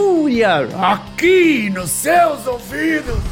[0.00, 3.16] fúria aqui nos seus ouvidos.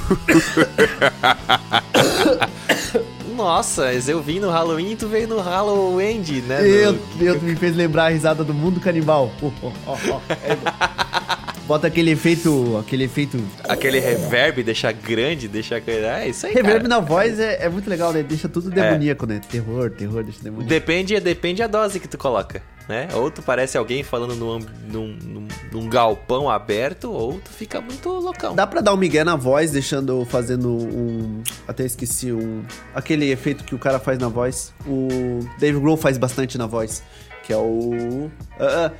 [3.36, 6.66] Nossa, eu vim no Halloween e tu veio no Halloween, né?
[6.66, 9.30] Eu, No- eu me fez lembrar a risada do mundo canibal.
[9.42, 9.50] Ó,
[9.86, 10.20] ó, ó.
[10.30, 10.56] É,
[11.66, 15.76] Bota aquele efeito, aquele efeito Aquele reverb deixa grande, deixa.
[15.76, 16.52] É isso aí.
[16.52, 16.88] reverb cara.
[16.88, 18.22] na voz é, é muito legal, né?
[18.22, 19.40] Deixa tudo demoníaco, né?
[19.50, 20.68] Terror, terror, deixa demoníaco.
[20.68, 23.08] Depende, depende a dose que tu coloca, né?
[23.14, 28.10] Ou tu parece alguém falando num, num, num, num galpão aberto, ou tu fica muito
[28.10, 28.54] loucão.
[28.54, 31.42] Dá pra dar um migué na voz, deixando, fazendo um...
[31.66, 32.62] Até esqueci, um...
[32.94, 34.74] Aquele efeito que o cara faz na voz.
[34.86, 37.02] O Dave Grohl faz bastante na voz.
[37.42, 38.30] Que é o...
[38.58, 38.92] ah, ah,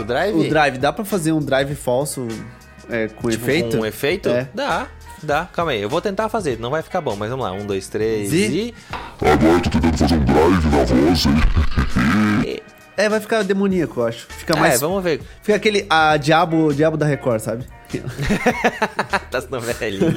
[0.00, 0.34] O drive?
[0.36, 0.78] O drive.
[0.78, 2.26] Dá pra fazer um drive falso
[2.88, 3.76] é, com Tipo, efeito?
[3.76, 4.28] Com um efeito?
[4.28, 4.48] É.
[4.54, 4.86] Dá,
[5.22, 5.48] dá.
[5.52, 7.52] Calma aí, eu vou tentar fazer, não vai ficar bom, mas vamos lá.
[7.52, 8.36] Um, dois, três Zi?
[8.36, 8.74] e.
[9.20, 12.60] Agora tô tentando fazer um drive na voz aí.
[12.96, 14.26] É, vai ficar demoníaco, eu acho.
[14.28, 14.80] Fica É, mais...
[14.80, 15.20] vamos ver.
[15.42, 15.84] Fica aquele...
[15.90, 17.64] A diabo, diabo da Record, sabe?
[19.32, 20.12] das novelinhas.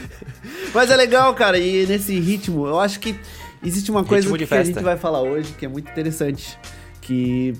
[0.72, 3.14] Mas é legal, cara, e nesse ritmo, eu acho que
[3.62, 4.64] existe uma coisa que a festa.
[4.72, 6.58] gente vai falar hoje que é muito interessante,
[7.02, 7.54] que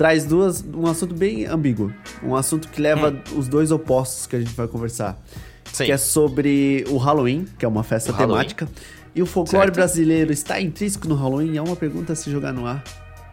[0.00, 4.38] traz duas, um assunto bem ambíguo, um assunto que leva os dois opostos que a
[4.38, 5.38] gente vai conversar, Hum.
[5.74, 5.84] Sim.
[5.84, 8.38] que é sobre o Halloween, que é uma festa O Halloween.
[8.38, 8.66] temática,
[9.14, 9.74] e o folclore Certo.
[9.74, 11.54] brasileiro está intrínseco no Halloween?
[11.54, 12.82] É uma pergunta a se jogar no ar,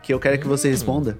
[0.03, 1.17] que eu quero que você responda.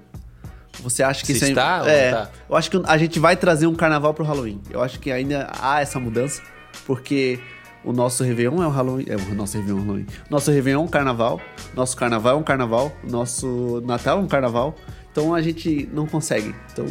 [0.82, 1.36] Você acha que Hum.
[1.36, 2.30] Se isso é- está é, tá?
[2.50, 4.60] eu acho que a gente vai trazer um carnaval pro Halloween.
[4.70, 6.42] Eu acho que ainda há essa mudança,
[6.86, 7.40] porque
[7.82, 9.06] o nosso Réveillon é o Halloween.
[9.08, 10.06] É o nosso Réveillon é o Halloween.
[10.28, 11.40] Nosso Réveillon é um carnaval.
[11.74, 12.92] Nosso carnaval é um carnaval.
[13.02, 14.74] Nosso Natal é um carnaval.
[15.18, 16.54] Então a gente não consegue.
[16.72, 16.86] Então.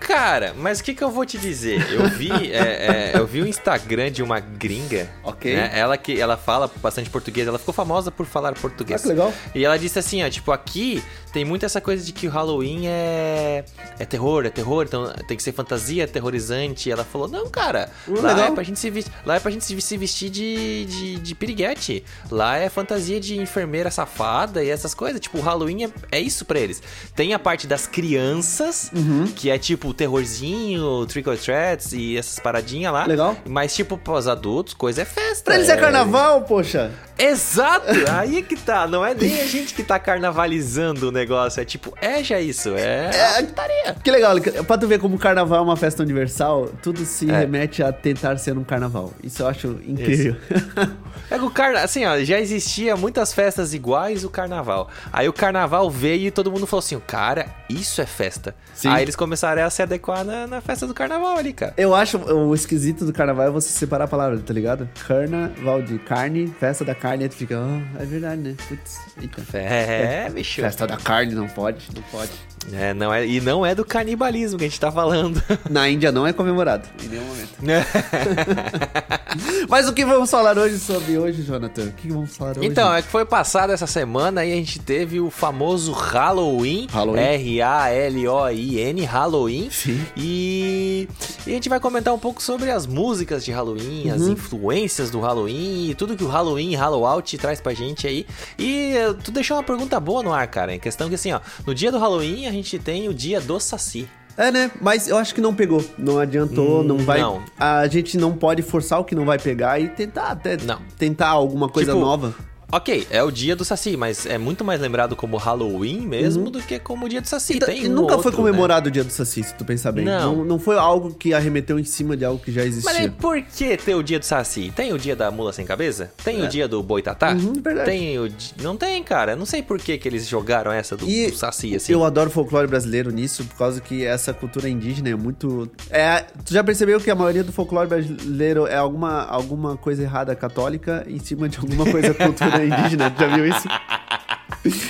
[0.00, 1.86] Cara, mas o que, que eu vou te dizer?
[1.92, 5.08] Eu vi, é, é, eu vi o Instagram de uma gringa.
[5.22, 5.54] Ok.
[5.54, 5.70] né?
[5.74, 9.00] Ela que ela fala bastante português, ela ficou famosa por falar português.
[9.00, 9.32] Ah, que legal.
[9.54, 11.02] E ela disse assim, ó, tipo, aqui
[11.32, 13.64] tem muito essa coisa de que o Halloween é
[13.98, 16.88] é terror, é terror, então tem que ser fantasia aterrorizante.
[16.88, 18.48] E ela falou, não, cara, Uh, lá legal.
[18.48, 21.34] é pra gente se vestir, lá é pra gente se se vestir de, de, de
[21.34, 22.04] piriguete.
[22.30, 25.20] Lá é fantasia de enfermeira safada e essas coisas.
[25.20, 26.82] Tipo, o Halloween é, é isso pra eles.
[27.14, 29.26] Tem a parte das crianças, Uhum.
[29.26, 33.06] que é tipo terrorzinho, trick or treats e essas paradinhas lá.
[33.06, 33.36] Legal.
[33.46, 35.44] Mas tipo, pros adultos, coisa é festa.
[35.44, 36.90] Pra eles é carnaval, poxa!
[37.18, 37.86] Exato!
[38.12, 38.86] Aí é que tá.
[38.86, 41.60] Não é nem a gente que tá carnavalizando o negócio.
[41.60, 42.70] É tipo, é já isso.
[42.76, 43.10] É.
[43.38, 43.96] É, putaria.
[44.04, 47.38] Que legal, pra tu ver como o carnaval é uma festa universal, tudo se É.
[47.40, 49.12] remete a tentar ser um carnaval.
[49.24, 50.36] Isso eu acho incrível.
[51.28, 51.80] É que o carna...
[51.80, 54.88] Assim, ó, já existia muitas festas iguais o carnaval.
[55.12, 58.54] Aí o carnaval veio e todo mundo falou assim: cara, isso é festa.
[58.74, 58.88] Sim.
[58.88, 61.74] Aí eles começaram a se adequar na, na festa do carnaval ali, cara.
[61.76, 64.88] Eu acho o esquisito do carnaval é você separar a palavra, tá ligado?
[65.06, 68.54] Carnaval de carne, festa da carne, aí tu fica, ah, é verdade, né?
[68.68, 69.56] Putz, eita.
[69.56, 70.60] É, bicho.
[70.60, 72.32] Festa da carne, não pode, não pode.
[72.72, 75.42] É, não é, e não é do canibalismo que a gente tá falando.
[75.70, 77.56] Na Índia não é comemorado, em nenhum momento.
[79.68, 81.84] Mas o que vamos falar hoje sobre hoje, Jonathan?
[81.84, 82.66] O que vamos falar hoje?
[82.66, 86.88] Então, é que foi passado essa semana e a gente teve o famoso Halloween.
[86.90, 87.20] Halloween.
[87.36, 89.68] R-A-L-O-I-N, Halloween.
[89.70, 90.04] Sim.
[90.16, 91.08] E...
[91.46, 94.32] e a gente vai comentar um pouco sobre as músicas de Halloween, as Uhum.
[94.32, 98.26] influências do Halloween e tudo que o Halloween e Hallowout traz pra gente aí.
[98.58, 100.74] E eh, tu deixou uma pergunta boa no ar, cara.
[100.74, 103.58] Em questão que assim, ó, no dia do Halloween a gente tem o dia do
[103.60, 104.08] Saci.
[104.38, 104.70] É, né?
[104.82, 105.82] Mas eu acho que não pegou.
[105.96, 107.18] Não adiantou, Hum, não vai.
[107.20, 107.42] não.
[107.58, 110.78] A gente não pode forçar o que não vai pegar e tentar até Não.
[110.98, 112.34] tentar alguma coisa Tipo, nova.
[112.70, 116.60] Ok, é o dia do Saci, mas é muito mais lembrado como Halloween mesmo do
[116.60, 117.56] que como o dia do Saci.
[117.56, 118.36] Então, Tem e um nunca outro, foi né?
[118.36, 120.04] comemorado o dia do Saci, se tu pensar bem.
[120.04, 120.44] Não.
[120.44, 120.58] não.
[120.58, 122.92] foi algo que arremeteu em cima de algo que já existia.
[122.92, 124.72] Mas por que ter o dia do Saci?
[124.74, 126.10] Tem o dia da mula sem cabeça?
[126.24, 127.32] Tem o dia do boitatá?
[127.32, 127.88] Uhum, verdade.
[127.88, 128.28] Tem o
[128.60, 129.36] Não tem, cara.
[129.36, 131.92] Não sei por que, que eles jogaram essa do, E do Saci, assim.
[131.92, 135.70] Eu adoro folclore brasileiro nisso, por causa que essa cultura indígena é muito.
[135.88, 140.34] É, tu já percebeu que a maioria do folclore brasileiro é alguma, alguma coisa errada
[140.34, 143.12] católica em cima de alguma coisa cultura indígena?
[143.18, 143.68] Já viu isso?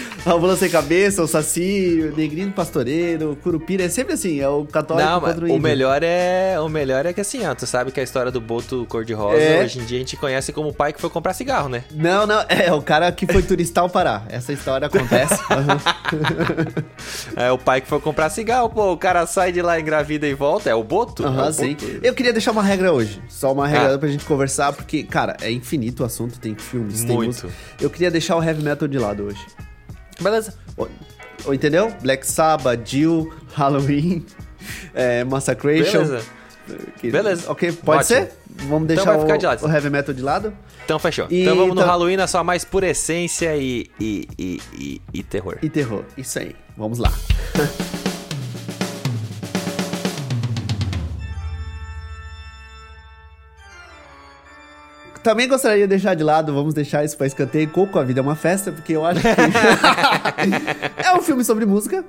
[0.27, 4.49] A mula sem cabeça, o saci, o negrinho pastoreiro, o curupira, é sempre assim, é
[4.49, 5.63] o católico Não, contra o o índio.
[5.63, 8.85] melhor é o melhor é que assim, ó, tu sabe que a história do boto
[8.89, 9.63] cor-de-rosa É.
[9.63, 11.85] hoje em dia a gente conhece como o pai que foi comprar cigarro, né?
[11.93, 14.25] Não, não, é o cara que foi turistar ao Pará.
[14.29, 15.35] Essa história acontece.
[17.37, 20.35] É o pai que foi comprar cigarro, pô, o cara sai de lá engravida e
[20.35, 21.23] volta, é o boto?
[21.23, 21.71] é Aham, o sim.
[21.75, 21.87] boto.
[22.03, 23.21] Eu queria deixar uma regra hoje.
[23.29, 23.99] Só uma regra Ah.
[23.99, 27.29] pra gente conversar, porque, cara, é infinito o assunto, tem filmes, tem Muito.
[27.29, 27.49] música.
[27.81, 29.45] Eu queria deixar o heavy metal de lado hoje.
[30.21, 30.55] Beleza.
[31.45, 31.95] Ou entendeu?
[32.03, 34.25] Black Sabbath, Jill, Halloween,
[34.95, 36.05] é, Massacration.
[36.05, 36.25] Beleza.
[36.99, 37.51] Que- Beleza.
[37.51, 38.21] Ok, pode Ótimo.
[38.21, 38.33] ser?
[38.69, 39.67] Vamos Então deixar ficar o, de lado.
[39.67, 40.53] o heavy metal de lado?
[40.85, 41.27] Então fechou.
[41.31, 45.03] E então vamos no então- Halloween na sua mais pura essência e, e, e, e,
[45.15, 45.59] e terror.
[45.63, 46.05] E terror.
[46.17, 46.57] Isso aí.
[46.77, 47.13] Vamos lá.
[55.27, 58.23] também gostaria de deixar de lado, vamos deixar isso pra escanteio, Coco, a vida é
[58.23, 59.27] uma festa, porque eu acho que...
[61.05, 62.05] é um filme sobre música,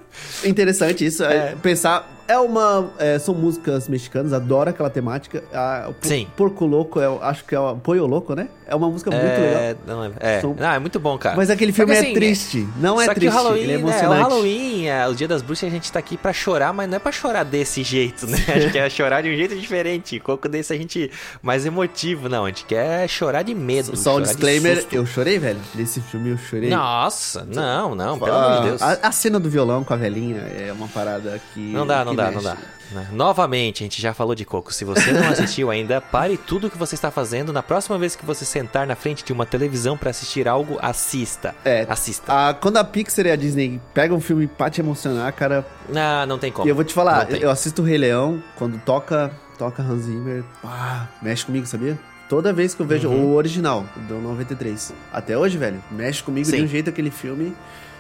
[0.46, 1.56] interessante isso, é.
[1.56, 2.17] pensar...
[2.28, 2.90] É uma...
[3.00, 5.44] é, são músicas mexicanas, adoro aquela temática.
[5.54, 6.28] A, Sim.
[6.36, 8.50] Porco Louco, é, acho que é o Poio Louco, né?
[8.70, 9.40] É uma música muito legal.
[9.62, 10.42] é, não, é, é.
[10.42, 11.38] São- Não, é muito bom, cara.
[11.38, 13.72] Mas aquele filme que, é assim, triste, não é Só que triste, o Halloween, ele
[13.72, 14.22] é né, o emocionante.
[14.24, 17.00] Halloween, é, o Dia das Bruxas, a gente tá aqui pra chorar, mas não é
[17.00, 18.38] pra chorar desse jeito, né?
[18.54, 20.20] A gente quer chorar de um jeito diferente.
[20.20, 21.10] Coco desse a gente
[21.42, 22.44] mais emotivo, não.
[22.44, 23.96] A gente quer chorar de medo.
[23.96, 25.60] Só um disclaimer, eu chorei, velho.
[25.74, 26.70] Nesse filme eu chorei.
[26.70, 28.82] Nossa, não, não, pelo Ah, amor de Deus.
[28.82, 31.60] A, a cena do violão com a velhinha é uma parada que.
[31.72, 32.58] Não dá, não que dá, não dá.
[32.92, 33.08] Né?
[33.12, 34.74] Novamente, a gente já falou de Coco.
[34.74, 37.52] Se você não assistiu ainda, pare tudo que você está fazendo.
[37.52, 41.54] Na próxima vez que você sentar na frente de uma televisão pra assistir algo, assista.
[41.66, 41.86] É.
[41.90, 42.50] Assista.
[42.50, 45.66] A, quando a Pixar e a Disney pegam um filme pra te emocionar, cara.
[45.90, 46.66] Não, não tem como.
[46.68, 50.44] E eu vou te falar, eu assisto o Rei Leão, quando toca, toca Hans Zimmer,
[50.62, 51.98] pá, mexe comigo, sabia?
[52.30, 53.26] Toda vez que eu vejo Uhum.
[53.28, 54.94] o original, do 93.
[55.14, 56.64] Até hoje, velho, mexe comigo de Sim.
[56.64, 57.54] um jeito aquele filme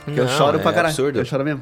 [0.05, 0.91] que eu Não, choro é pra caralho.
[0.93, 1.19] absurdo.
[1.19, 1.61] Eu choro mesmo.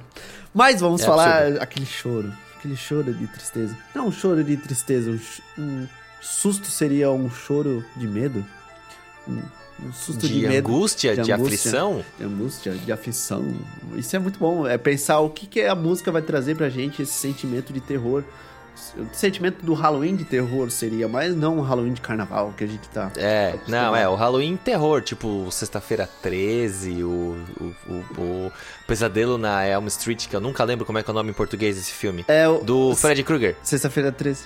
[0.54, 2.32] Mas vamos É falar aquele choro.
[2.66, 3.78] Aquele choro de tristeza.
[3.94, 5.20] Não um choro de tristeza, um,
[5.62, 5.88] um
[6.20, 8.44] susto seria um choro de medo?
[9.28, 9.40] Um,
[9.86, 10.68] um susto de, de, medo.
[10.68, 11.58] angústia, de de, angústia.
[11.58, 12.06] aflição.
[12.18, 13.54] De angústia, de aflição.
[13.96, 14.66] Isso é muito bom.
[14.66, 18.24] É pensar o que, que a música vai trazer pra gente, esse sentimento de terror.
[18.98, 22.68] O sentimento do Halloween de terror seria, mas não o Halloween de carnaval que a
[22.68, 23.12] gente tá.
[23.16, 23.84] É, acostumado.
[23.84, 27.08] não, é, o Halloween terror, tipo Sexta-feira 13, o,
[27.60, 28.52] o, o, o
[28.88, 31.34] Pesadelo na Elm Street, que eu nunca lembro como é que é o nome em
[31.34, 32.26] português desse filme.
[32.28, 32.60] É o.
[32.60, 33.56] Do Freddy Krueger.
[33.64, 34.44] Sexta-feira 13.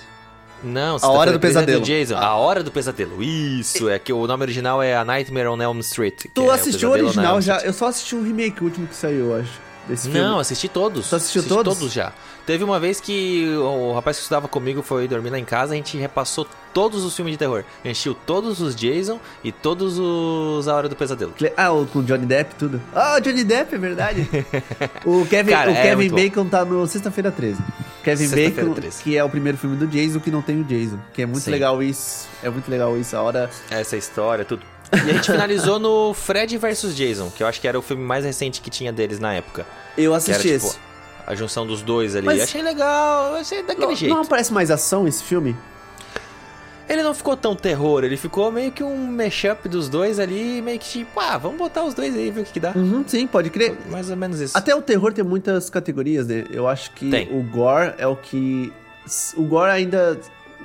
[0.62, 1.80] Não, A Hora do Sexta-feira 13 é Pesadelo.
[1.80, 2.16] do Jason.
[2.16, 3.22] A Hora do Pesadelo.
[3.22, 6.26] Isso, é que o nome original é A Nightmare on Elm Street.
[6.34, 7.58] Tu é assistiu o original já?
[7.60, 9.69] Eu só assisti o remake, último que saiu, eu acho.
[9.90, 10.20] Desse filme.
[10.26, 11.08] Não, assisti todos.
[11.10, 11.78] Tu assistiu Assisti todos?
[11.78, 12.12] todos já.
[12.46, 15.76] Teve uma vez que o rapaz que estudava comigo foi dormir lá em casa, a
[15.76, 17.64] gente repassou todos os filmes de terror.
[17.84, 21.34] Assistiu todos os Jason e todos os A Hora do Pesadelo.
[21.56, 22.80] Ah, o com Johnny Depp, tudo.
[22.94, 24.28] Ah, o Johnny Depp, é verdade.
[25.04, 26.16] o Kevin, Cara, o é Kevin bom.
[26.16, 27.60] Bacon tá no Sexta-feira 13.
[28.02, 29.02] Kevin Sexta-feira Bacon, 13.
[29.02, 30.98] que é o primeiro filme do Jason que não tem o Jason.
[31.12, 31.50] Que é muito Sim.
[31.50, 32.28] legal isso.
[32.42, 33.16] É muito legal isso.
[33.16, 33.50] A hora.
[33.70, 34.62] Essa história, tudo.
[34.92, 38.02] E a gente finalizou no Fred vs Jason, que eu acho que era o filme
[38.02, 39.66] mais recente que tinha deles na época.
[39.96, 40.78] Eu Que era, assisti tipo, esse.
[41.26, 42.26] a junção dos dois ali.
[42.26, 44.14] Mas- Achei legal, achei daquele Não, jeito.
[44.14, 45.56] não aparece mais ação esse filme?
[46.88, 50.76] Ele não ficou tão terror, ele ficou meio que um mashup dos dois ali, meio
[50.76, 52.72] que tipo, ah, vamos botar os dois aí e ver o que, que dá.
[52.74, 53.76] Uhum, sim, pode crer.
[53.88, 54.58] Mais ou menos isso.
[54.58, 56.46] Até o terror tem muitas categorias, né?
[56.50, 57.28] Eu acho que Tem.
[57.30, 58.72] o gore é o que.
[59.36, 60.18] O gore ainda.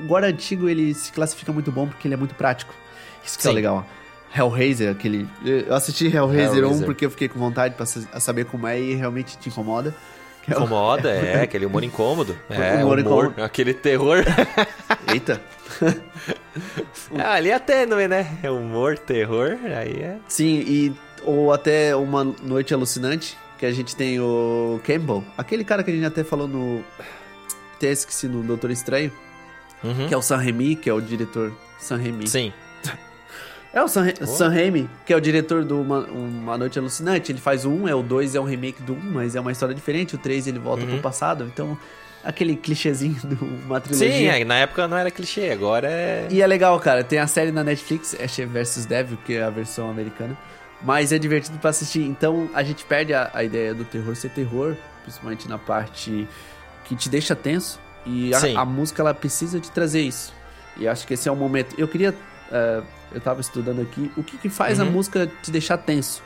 [0.04, 2.74] O gore antigo ele se classifica muito bom porque ele é muito prático.
[3.24, 3.56] Isso que é Sim.
[3.56, 3.86] legal.
[4.36, 5.28] Hellraiser, aquele.
[5.44, 6.86] Eu assisti Hellraiser 1 Hellraiser.
[6.86, 9.96] porque eu fiquei com vontade pra sa- saber como é e realmente te incomoda.
[10.48, 12.38] É Incomoda, é, aquele humor incômodo.
[12.50, 13.44] É, Humor humor, incômodo.
[13.44, 14.18] aquele terror.
[15.12, 15.42] Eita!
[17.18, 18.38] Ah, ali é tênue, né?
[18.42, 20.18] É humor, terror, aí é.
[20.28, 20.94] Sim, e.
[21.24, 25.94] Ou até uma noite alucinante, que a gente tem o Campbell, aquele cara que a
[25.94, 26.84] gente até falou no.
[27.76, 29.12] Até esqueci no Doutor Estranho,
[29.84, 30.08] Uhum.
[30.08, 31.52] que é o Sam Raimi, que é o diretor.
[31.80, 32.28] Sam Raimi.
[32.28, 32.54] Sim.
[33.76, 34.26] É o Sam, Oh.
[34.26, 37.32] Sam Raimi, que é o diretor do Uma, Uma Noite Alucinante.
[37.32, 39.52] Ele faz o 1, é o 2 é um remake do 1, mas é uma
[39.52, 40.16] história diferente.
[40.16, 40.92] O 3 ele volta Uhum.
[40.92, 41.44] pro passado.
[41.54, 41.78] Então,
[42.24, 44.10] aquele clichêzinho de uma trilogia.
[44.12, 46.26] Sim, é, na época não era clichê, agora é.
[46.32, 47.04] E é legal, cara.
[47.04, 50.38] Tem a série na Netflix, Ash vs Devil, que é a versão americana.
[50.82, 52.04] Mas é divertido pra assistir.
[52.04, 56.26] Então, a gente perde a, a ideia do terror ser terror, principalmente na parte
[56.86, 57.78] que te deixa tenso.
[58.06, 60.34] E a, a música, ela precisa de trazer isso.
[60.78, 61.76] E acho que esse é o momento.
[61.78, 62.14] Eu queria...
[62.52, 62.82] eh,
[63.16, 64.12] eu tava estudando aqui.
[64.16, 64.92] O que que faz a Uhum.
[64.92, 66.22] música te deixar tenso?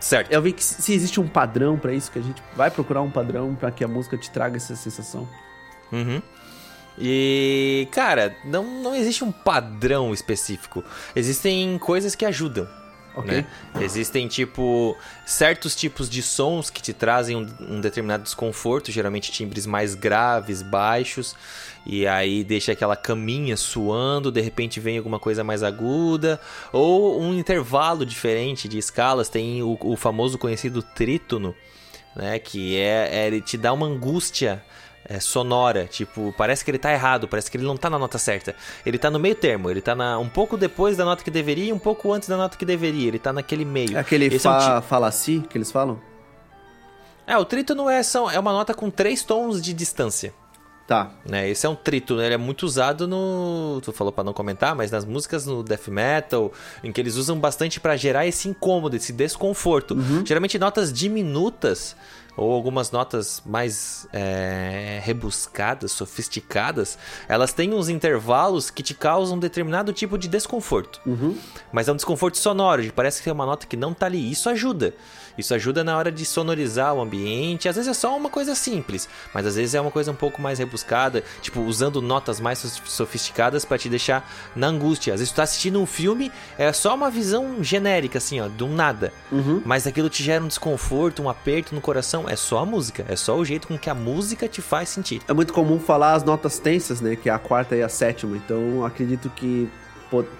[0.00, 0.30] Certo.
[0.32, 3.10] Eu vi que se existe um padrão pra isso, que a gente vai procurar um
[3.10, 5.28] padrão pra que a música te traga essa sensação.
[5.92, 6.20] Uhum.
[6.98, 10.84] E, cara, não, não existe um padrão específico.
[11.16, 12.68] Existem coisas que ajudam.
[13.14, 13.30] Ok?
[13.30, 13.46] né?
[13.80, 19.66] Existem, tipo, certos tipos de sons que te trazem um, um determinado desconforto, geralmente timbres
[19.66, 21.36] mais graves, baixos,
[21.84, 26.40] e aí deixa aquela caminha suando, de repente vem alguma coisa mais aguda,
[26.72, 31.54] ou um intervalo diferente de escalas, tem o, o famoso conhecido trítono,
[32.16, 32.38] né?
[32.38, 34.62] Que é, é- ele te dá uma angústia
[35.04, 38.18] é, sonora, tipo, parece que ele tá errado, parece que ele não tá na nota
[38.18, 38.54] certa.
[38.86, 41.66] Ele tá no meio termo, ele tá na, um pouco depois da nota que deveria
[41.66, 43.96] e um pouco antes da nota que deveria, ele tá naquele meio.
[43.96, 46.00] É aquele Esse é um fa falaci que eles falam?
[47.26, 50.34] É, o trítono é, são, é uma nota com três tons de distância.
[50.86, 51.12] Tá.
[51.24, 51.48] Né?
[51.48, 53.80] Esse é um trítono, ele é muito usado no.
[53.82, 57.38] Tu falou pra não comentar, mas nas músicas no death metal, em que eles usam
[57.38, 59.96] bastante pra gerar esse incômodo, esse desconforto.
[60.26, 61.96] Geralmente notas diminutas
[62.36, 66.98] ou algumas notas mais é, rebuscadas, sofisticadas,
[67.28, 71.00] elas têm uns intervalos que te causam um determinado tipo de desconforto.
[71.72, 74.30] Mas é um desconforto sonoro, parece que é uma nota que não tá ali.
[74.30, 74.94] Isso ajuda.
[75.36, 77.68] Isso ajuda na hora de sonorizar o ambiente.
[77.68, 80.40] Às vezes é só uma coisa simples, mas às vezes é uma coisa um pouco
[80.40, 85.14] mais rebuscada, tipo usando notas mais sof- sofisticadas pra te deixar na angústia.
[85.14, 88.66] Às vezes tu tá assistindo um filme, é só uma visão genérica assim, ó, do
[88.68, 89.12] nada.
[89.64, 93.16] Mas aquilo te gera um desconforto, um aperto no coração, é só a música, é
[93.16, 95.20] só o jeito com que a música te faz sentir.
[95.26, 97.16] É muito comum falar as notas tensas, né?
[97.16, 98.36] Que é a quarta e a sétima.
[98.36, 99.68] Então acredito que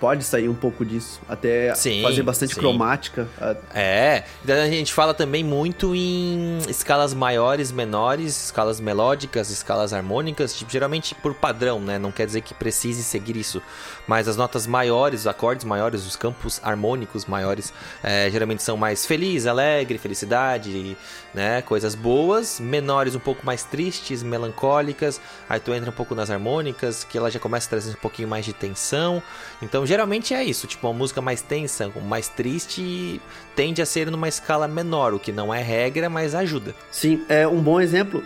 [0.00, 1.20] pode sair um pouco disso.
[1.28, 2.60] Até Sim, fazer bastante sim.
[2.60, 3.28] cromática.
[3.74, 10.54] É, então a gente fala também muito em escalas maiores, menores, escalas melódicas, escalas harmônicas,
[10.54, 11.98] tipo, geralmente por padrão, né?
[11.98, 13.62] Não quer dizer que precise seguir isso.
[14.06, 19.06] Mas as notas maiores, os acordes maiores, os campos harmônicos maiores, é, geralmente são mais
[19.06, 20.96] feliz, alegre, felicidade,
[21.32, 21.62] né?
[21.62, 22.60] Coisas boas.
[22.60, 25.20] Menores, um pouco mais tristes, melancólicas.
[25.48, 28.28] Aí tu entra um pouco nas harmônicas, que ela já começa a trazer um pouquinho
[28.28, 29.22] mais de tensão.
[29.62, 30.66] Então, geralmente é isso.
[30.66, 33.20] Tipo, uma música mais tensa, mais triste,
[33.54, 36.74] tende a ser numa escala menor, o que não é regra, mas ajuda.
[36.90, 38.22] Sim, é um bom exemplo.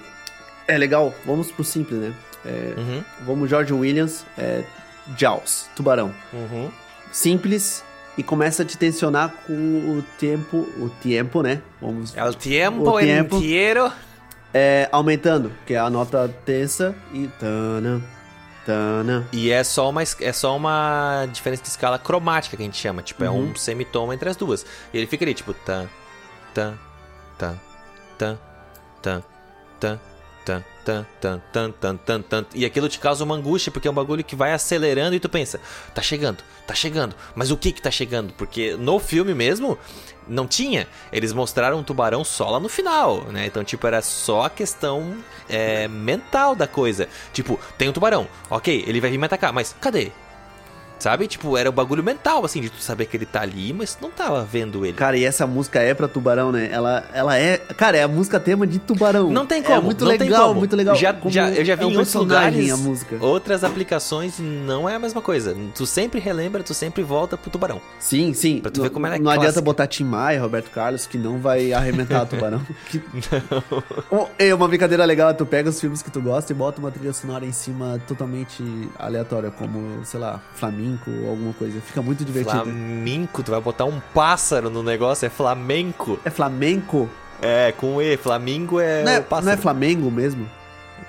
[0.66, 2.14] É legal, vamos pro simples, né?
[2.44, 4.64] É, Uhum, Vamos George Williams, é,
[5.16, 6.12] Jaws, Tubarão.
[6.32, 6.70] uhum.
[7.12, 7.84] Simples
[8.18, 11.60] e começa a te tensionar com o tempo, o tempo, né?
[11.80, 13.36] Vamos El tiempo, O tempo.
[13.36, 13.92] entero.
[14.54, 18.00] é, aumentando, que é a nota tensa e tana,
[18.66, 19.26] tana.
[19.32, 23.00] E é só uma é só uma diferença de escala cromática que a gente chama,
[23.02, 23.52] tipo, é Uhum.
[23.52, 24.66] um semitoma entre as duas.
[24.92, 25.86] E ele fica ali tipo tan
[26.52, 26.74] tan
[27.38, 27.58] tan
[28.18, 28.38] tan
[29.80, 30.00] tan
[30.46, 32.46] Tan, tan, tan, tan, tan, tan, tan.
[32.54, 35.28] E aquilo te causa uma angústia, porque é um bagulho que vai acelerando e tu
[35.28, 35.60] pensa,
[35.92, 37.16] tá chegando, tá chegando.
[37.34, 38.32] Mas o que que tá chegando?
[38.34, 39.76] Porque no filme mesmo,
[40.28, 40.86] não tinha.
[41.12, 43.46] Eles mostraram um tubarão só lá no final, né?
[43.46, 45.16] Então, tipo, era só a questão
[45.48, 47.08] é, mental da coisa.
[47.32, 50.12] Tipo, tem um tubarão, ok, ele vai vir me atacar, mas cadê?
[50.98, 51.26] Sabe?
[51.26, 54.02] Tipo, era o bagulho mental, assim, de tu saber que ele tá ali, mas tu
[54.02, 54.94] não tava vendo ele.
[54.96, 56.68] Cara, e essa música é pra tubarão, né?
[56.72, 57.58] Ela, ela é.
[57.58, 59.30] Cara, é a música tema de tubarão.
[59.30, 59.76] Não tem como.
[59.76, 60.94] É muito não legal, muito legal.
[60.96, 63.16] Já, já, eu já vi é um em outros lugares a música.
[63.20, 65.54] outras aplicações não é a mesma coisa.
[65.74, 67.80] Tu sempre relembra, tu sempre volta pro tubarão.
[67.98, 68.60] Sim, sim.
[68.60, 69.62] Pra tu não, ver como ela é Não adianta clássica.
[69.64, 72.60] botar Tim Maia, Roberto Carlos, que não vai arrebentar o tubarão.
[72.90, 73.02] Que-
[74.10, 76.90] Oh, É uma brincadeira legal, tu pega os filmes que tu gosta e bota uma
[76.90, 78.62] trilha sonora em cima totalmente
[78.98, 80.40] aleatória, como, sei lá,
[80.86, 81.80] flamenco ou alguma coisa.
[81.80, 82.62] Fica muito divertido.
[82.62, 86.18] Flamenco, tu vai botar um pássaro no negócio, é flamenco.
[86.24, 87.08] É flamenco?
[87.42, 88.16] É, com E.
[88.16, 89.46] Flamingo é, Não é, pássaro.
[89.46, 90.48] não é Flamengo mesmo?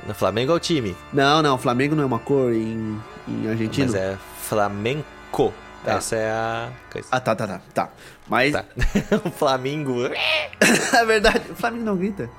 [0.05, 3.87] No Flamengo é o time, Não, não, Flamengo não é uma cor em, em argentino.
[3.91, 5.53] mas é flamenco.
[5.83, 5.93] Tá.
[5.93, 7.07] Essa é a coisa.
[7.11, 7.61] Ah, tá, tá, tá.
[7.73, 7.89] tá.
[8.27, 8.65] Mas Tá.
[9.23, 10.03] o Flamingo.
[10.09, 12.29] é verdade, o Flamengo não grita.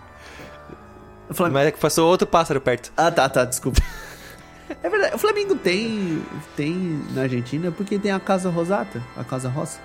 [1.53, 2.91] Mas é que passou outro pássaro perto.
[2.97, 3.81] Ah, tá, tá, desculpa.
[4.83, 6.23] É verdade, o Flamengo tem,
[6.57, 9.79] tem na Argentina porque tem a Casa Rosata, a Casa Rosa.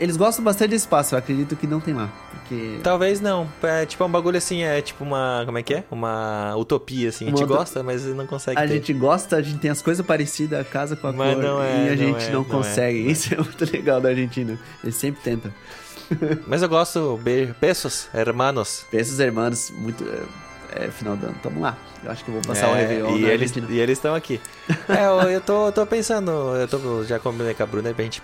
[0.00, 2.10] Eles gostam bastante desse pássaro, acredito que não tem lá.
[2.32, 2.80] Porque.
[2.82, 3.48] Talvez não.
[3.62, 5.42] É tipo um bagulho assim, é tipo uma.
[5.46, 5.84] Como é que é?
[5.90, 7.26] Uma utopia, assim.
[7.26, 8.68] a Uma gente uto- gosta, mas não consegue A ter.
[8.74, 11.62] gente gosta, a gente tem as coisas parecidas, a casa com a Mas cor, não
[11.62, 12.98] é, e a não gente é, não, não consegue.
[12.98, 13.12] é, não é.
[13.12, 14.58] Isso é muito legal da Argentina.
[14.82, 15.52] Eles sempre tentam.
[16.48, 17.16] Mas eu gosto.
[17.22, 17.54] Beijo.
[17.60, 18.84] Pesos, hermanos.
[18.92, 20.04] Esses irmãos, muito.
[20.76, 21.36] É, é final do ano.
[21.42, 21.76] Tamo lá.
[22.04, 23.52] Eu acho que eu vou passar o É, Réveillon e na eles.
[23.56, 24.40] E eles estão aqui.
[24.88, 26.30] é, eu, eu tô, tô pensando.
[26.30, 28.22] Eu tô, já combinei com a Bruna pra gente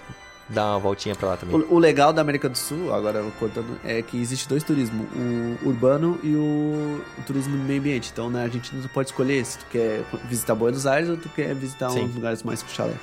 [0.49, 1.57] dar uma voltinha pra lá também.
[1.57, 5.69] O, o legal da América do Sul, agora cortando, é que existe dois turismos, o
[5.69, 8.11] urbano e o, o turismo do meio ambiente.
[8.13, 11.55] Então na Argentina tu pode escolher se tu quer visitar Buenos Aires ou tu quer
[11.55, 12.05] visitar Sim.
[12.05, 12.95] uns lugares mais com chalé.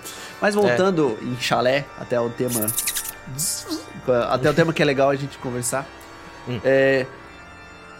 [0.41, 2.65] Mas voltando em chalé, até o tema.
[4.29, 5.87] Até o tema que é legal a gente conversar.
[6.47, 6.59] Hum.
[6.63, 7.05] É.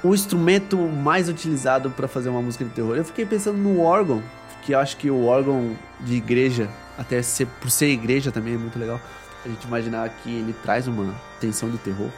[0.04, 2.96] O instrumento mais utilizado pra fazer uma música de terror.
[2.96, 4.24] Eu fiquei pensando no órgão,
[4.64, 8.58] que eu acho que o órgão de igreja, até ser, por ser igreja também é
[8.58, 9.00] muito legal.
[9.46, 12.10] A gente imaginar que ele traz uma tensão de terror.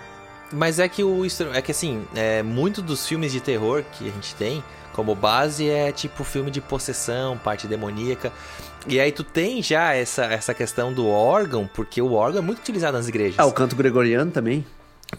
[0.51, 4.11] Mas é que o é que assim, é, muito dos filmes de terror que a
[4.11, 8.31] gente tem como base é tipo filme de possessão, parte demoníaca.
[8.87, 12.59] E aí tu tem já essa, essa questão do órgão, porque o órgão é muito
[12.59, 13.39] utilizado nas igrejas.
[13.39, 14.65] Ah, o canto gregoriano também.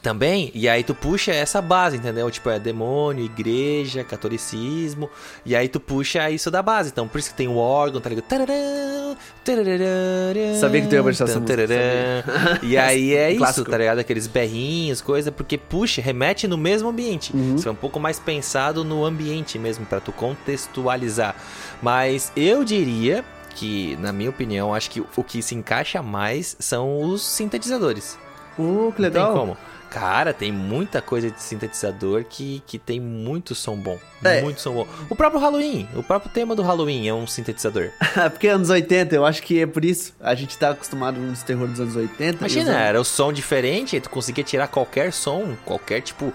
[0.00, 2.28] Também, e aí tu puxa essa base, entendeu?
[2.30, 5.08] Tipo, é demônio, igreja, catolicismo,
[5.44, 6.88] e aí tu puxa isso da base.
[6.90, 8.25] Então, por isso que tem o órgão, tá ligado?
[8.25, 12.61] Tararã, tararã, Sabia que tu ia dessa tan, música.
[12.62, 13.99] E aí é isso, tá ligado?
[13.99, 17.37] Aqueles berrinhos, coisa, porque puxa, remete no mesmo ambiente.
[17.37, 17.56] Uhum.
[17.56, 21.37] Isso é um pouco mais pensado no ambiente mesmo, pra tu contextualizar.
[21.80, 27.02] Mas eu diria que, na minha opinião, acho que o que se encaixa mais são
[27.02, 28.18] os sintetizadores.
[28.58, 29.32] Oh, que Não legal.
[29.32, 29.56] tem como.
[29.92, 33.99] Cara, tem muita coisa de sintetizador que, que tem muito som bom.
[34.25, 34.40] É.
[34.40, 34.87] Muito som bom.
[35.11, 37.90] O próprio Halloween, o próprio tema do Halloween é um sintetizador.
[38.32, 40.14] Porque anos 80, eu acho que é por isso.
[40.18, 42.22] A gente tá acostumado nos terror dos anos 80.
[42.25, 46.32] e Imagina, era o som diferente, aí tu conseguia tirar qualquer som, qualquer tipo,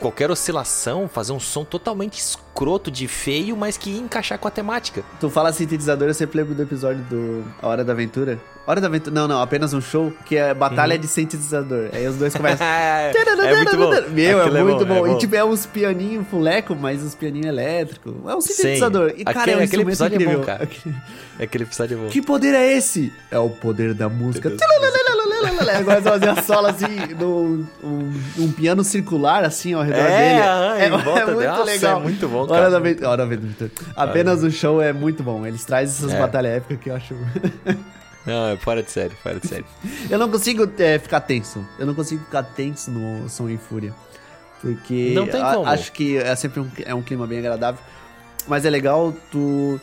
[0.00, 4.50] qualquer oscilação, fazer um som totalmente escroto de feio, mas que ia encaixar com a
[4.50, 5.04] temática.
[5.20, 8.40] Tu fala sintetizador, eu sempre lembro do episódio do A Hora da Aventura.
[8.64, 11.88] Hora da Aventura, não, não, apenas um show, que é Batalha de Sintetizador.
[11.92, 12.64] Aí os dois começam.
[12.64, 13.12] é
[13.56, 13.90] muito bom.
[14.10, 15.04] Meu, é Aquilo muito bom.
[15.06, 18.14] é E tipo, é uns pianinhos fuleco, mas uns pianinhos elétricos.
[18.24, 18.52] É um Sim.
[18.54, 19.14] sintetizador.
[19.16, 20.44] E, cara, Aquele- é um aquele episódio é bom, incrível.
[20.46, 20.68] cara.
[21.40, 22.08] Aquele episódio é bom.
[22.08, 23.12] Que poder é esse?
[23.32, 24.52] É o poder da música.
[25.74, 30.76] Agora você fazer a sola assim, no, um, um piano circular assim ao redor É,
[30.78, 30.84] dele.
[30.84, 31.46] é, volta é muito.
[31.48, 31.98] Nossa, legal.
[31.98, 32.60] é muito bom, cara.
[32.60, 33.70] Hora da Aventura.
[33.96, 35.44] Apenas o show é muito bom.
[35.44, 36.18] Eles trazem essas É.
[36.20, 37.16] batalhas épicas que eu acho.
[38.26, 39.64] Não, é fora de série, fora de série.
[40.08, 41.66] Eu não consigo é, ficar tenso.
[41.78, 43.94] Eu não consigo ficar tenso no Som e Fúria.
[44.60, 45.66] Porque Não tem a- como.
[45.66, 47.80] acho que é sempre um, é um clima bem agradável.
[48.46, 49.80] Mas é legal tu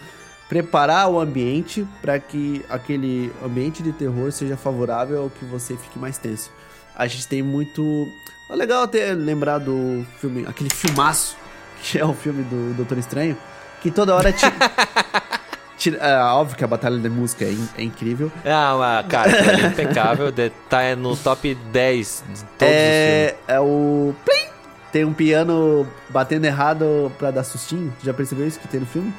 [0.48, 6.00] preparar o ambiente para que aquele ambiente de terror seja favorável ao que você fique
[6.00, 6.50] mais tenso.
[6.96, 8.08] A gente tem muito.
[8.50, 11.36] É legal até lembrar do filme, aquele filmaço,
[11.84, 13.38] que é o filme do Doutor Estranho,
[13.82, 14.46] que toda hora te.
[15.80, 18.32] tira- é, óbvio que a batalha de música é, in- é incrível.
[18.46, 22.56] Ah, mas, cara, é impecável, de- tá no top 10 de todos os filmes.
[22.60, 24.14] é, é o.
[24.24, 24.50] Plim!
[24.92, 27.92] Tem um piano batendo errado pra dar sustinho.
[28.04, 29.12] Já percebeu isso que tem no filme?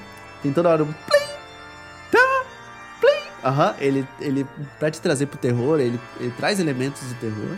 [0.43, 0.87] Tem toda hora um.
[0.93, 1.27] Plim!
[2.11, 2.43] Tá!
[3.01, 3.23] Plim!
[3.45, 4.47] Aham, ele, ele.
[4.79, 7.57] Pra te trazer pro terror, ele, ele traz elementos do terror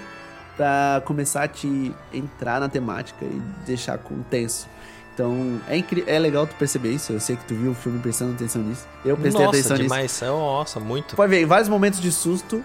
[0.56, 4.68] pra começar a te entrar na temática e deixar com tenso.
[5.14, 7.12] Então, é, incri- é legal tu perceber isso.
[7.12, 8.86] Eu sei que tu viu o filme prestando atenção nisso.
[9.04, 9.88] Eu prestei Nossa, atenção nisso.
[9.88, 10.20] demais.
[10.22, 11.14] Nossa, muito.
[11.16, 12.62] Pode ver, em vários momentos de susto.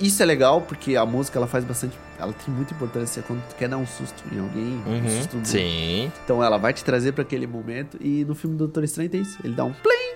[0.00, 1.98] isso- é legal, porque a música ela faz bastante.
[2.18, 4.82] Ela tem muita importância quando tu quer dar um susto em alguém.
[4.86, 6.10] um Uhum, susto no- sim.
[6.24, 7.98] Então ela vai te trazer pra aquele momento.
[8.00, 9.38] E no filme do Doutor Estranho tem isso.
[9.44, 10.14] Ele dá um plim,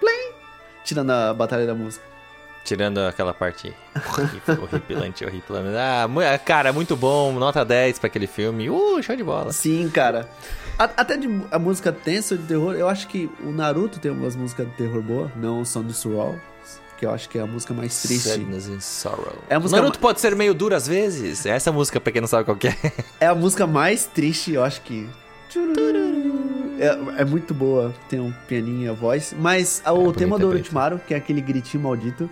[0.00, 0.32] plim,
[0.84, 2.04] tirando a batalha da música.
[2.64, 3.74] Tirando aquela parte
[4.16, 5.76] horrível, horripilante, horripilante.
[5.76, 7.32] Ah, ah, cara, muito bom.
[7.32, 8.68] Nota 10 pra aquele filme.
[8.70, 9.52] Uh, show de bola.
[9.52, 10.28] Sim, cara.
[10.78, 14.36] A- até de a música tensa de terror, eu acho que o Naruto tem umas
[14.36, 16.40] músicas de terror boa, não o Sound of Surround,
[16.96, 18.28] que eu acho que é a música mais triste.
[18.28, 19.34] Sadness and Sorrow.
[19.48, 21.44] É a música Naruto ma- pode ser meio duro às vezes.
[21.46, 22.92] Essa música, pra quem não sabe qual é.
[23.20, 25.08] É a música mais triste, eu acho que.
[26.78, 29.34] É, é muito boa, tem um pianinho a voz.
[29.38, 30.48] Mas a- o bonito, tema é do.
[30.48, 32.30] Orochimaru, que é aquele gritinho maldito,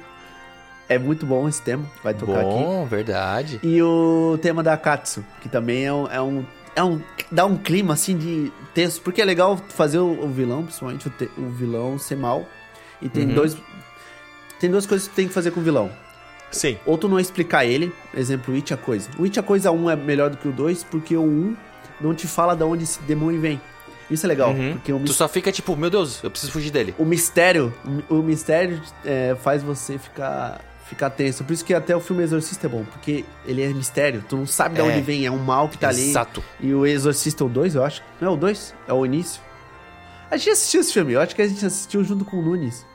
[0.88, 2.44] é muito bom esse tema, vai tocar aqui.
[2.50, 3.60] Bom, verdade.
[3.62, 6.06] E o tema da Katsu, que também é um.
[6.10, 6.44] É um,
[6.76, 10.62] é um dá um clima assim de tenso, porque é legal fazer o, o vilão,
[10.64, 12.46] principalmente o, te- o vilão ser mal.
[13.02, 13.34] E tem Uhum.
[13.34, 13.56] dois.
[14.58, 15.90] Tem duas coisas que tu tem que fazer com o vilão.
[16.50, 16.78] Sim.
[16.86, 19.08] Ou tu não explicar ele, exemplo, o It a Coisa.
[19.18, 21.56] O It a Coisa 1 é melhor do que o 2 porque o 1
[22.00, 23.60] não te fala de onde esse demônio vem.
[24.10, 24.72] Isso é legal, Uhum.
[24.72, 26.94] porque o, Tu só fica tipo, meu Deus, eu preciso fugir dele.
[26.98, 27.74] o mistério,
[28.08, 31.44] o mistério é, faz você ficar, ficar tenso.
[31.44, 34.46] Por isso que até o filme Exorcista é bom, porque ele é mistério, tu não
[34.46, 34.84] sabe de É.
[34.84, 36.08] onde vem, é um mal que tá ali.
[36.10, 36.42] Exato.
[36.60, 38.02] E o Exorcista é o 2, eu acho.
[38.20, 38.74] Não é o 2?
[38.88, 39.40] É o início.
[40.30, 42.86] A gente assistiu esse filme, eu acho que a gente assistiu junto com o Nunes.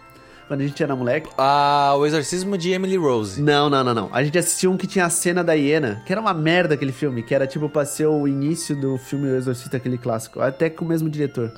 [0.47, 1.29] Quando a gente era moleque.
[1.37, 3.41] Ah, o Exorcismo de Emily Rose.
[3.41, 4.09] Não, não, não, não.
[4.11, 6.91] A gente assistiu um que tinha a cena da hiena, que era uma merda aquele
[6.91, 10.41] filme, que era tipo pra ser o início do filme O Exorcista, aquele clássico.
[10.41, 11.51] Até com o mesmo diretor.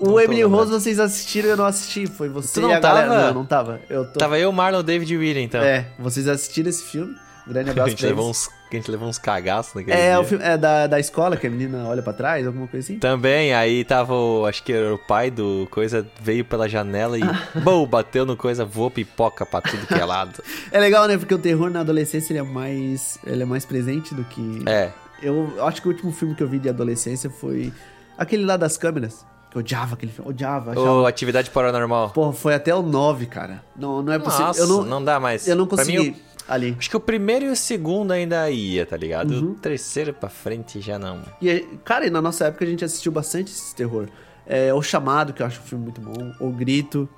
[0.00, 0.42] O Não Emily.
[0.42, 2.06] Rose vocês assistiram e eu não assisti.
[2.06, 3.08] Foi você Tu não e a galera.
[3.08, 3.22] tava?
[3.26, 3.80] Não, não tava.
[3.88, 4.18] Eu tô...
[4.18, 5.60] Tava eu, Marlon, David e William, então.
[5.62, 7.14] É, vocês assistiram esse filme.
[7.46, 10.20] Grande a, abraço gente pra levou uns, a gente levou uns cagaços naquele É, dia.
[10.20, 12.98] o filme é da, da escola, que a menina olha pra trás, alguma coisa assim.
[12.98, 17.22] Também, aí tava, o, acho que era o pai do coisa, veio pela janela e,
[17.64, 20.42] bom, bateu no coisa, voou pipoca pra tudo que é lado.
[20.70, 21.18] É legal, né?
[21.18, 24.62] Porque o terror na adolescência ele é mais, ele é mais presente do que.
[24.66, 24.90] É,
[25.22, 27.72] Eu acho que o último filme que eu vi de adolescência foi
[28.16, 29.26] aquele lá das câmeras.
[29.50, 30.30] Que eu odiava aquele filme.
[30.30, 31.08] Odiava, achava.
[31.08, 32.10] Atividade Paranormal.
[32.10, 33.64] Porra, foi até o 9, cara.
[33.76, 34.46] Não, não é possível.
[34.46, 35.48] Nossa, eu não, não, dá mais.
[35.48, 36.14] eu não mim, consegui o-
[36.52, 36.76] ali.
[36.78, 39.32] acho que o primeiro e o segundo ainda ia, tá ligado?
[39.32, 39.50] Uhum.
[39.52, 41.22] O terceiro pra frente já não.
[41.42, 44.06] E, cara, e na nossa época a gente assistiu bastante esse terror.
[44.46, 46.32] É, o Chamado, que eu acho um filme muito bom.
[46.40, 47.08] O Grito.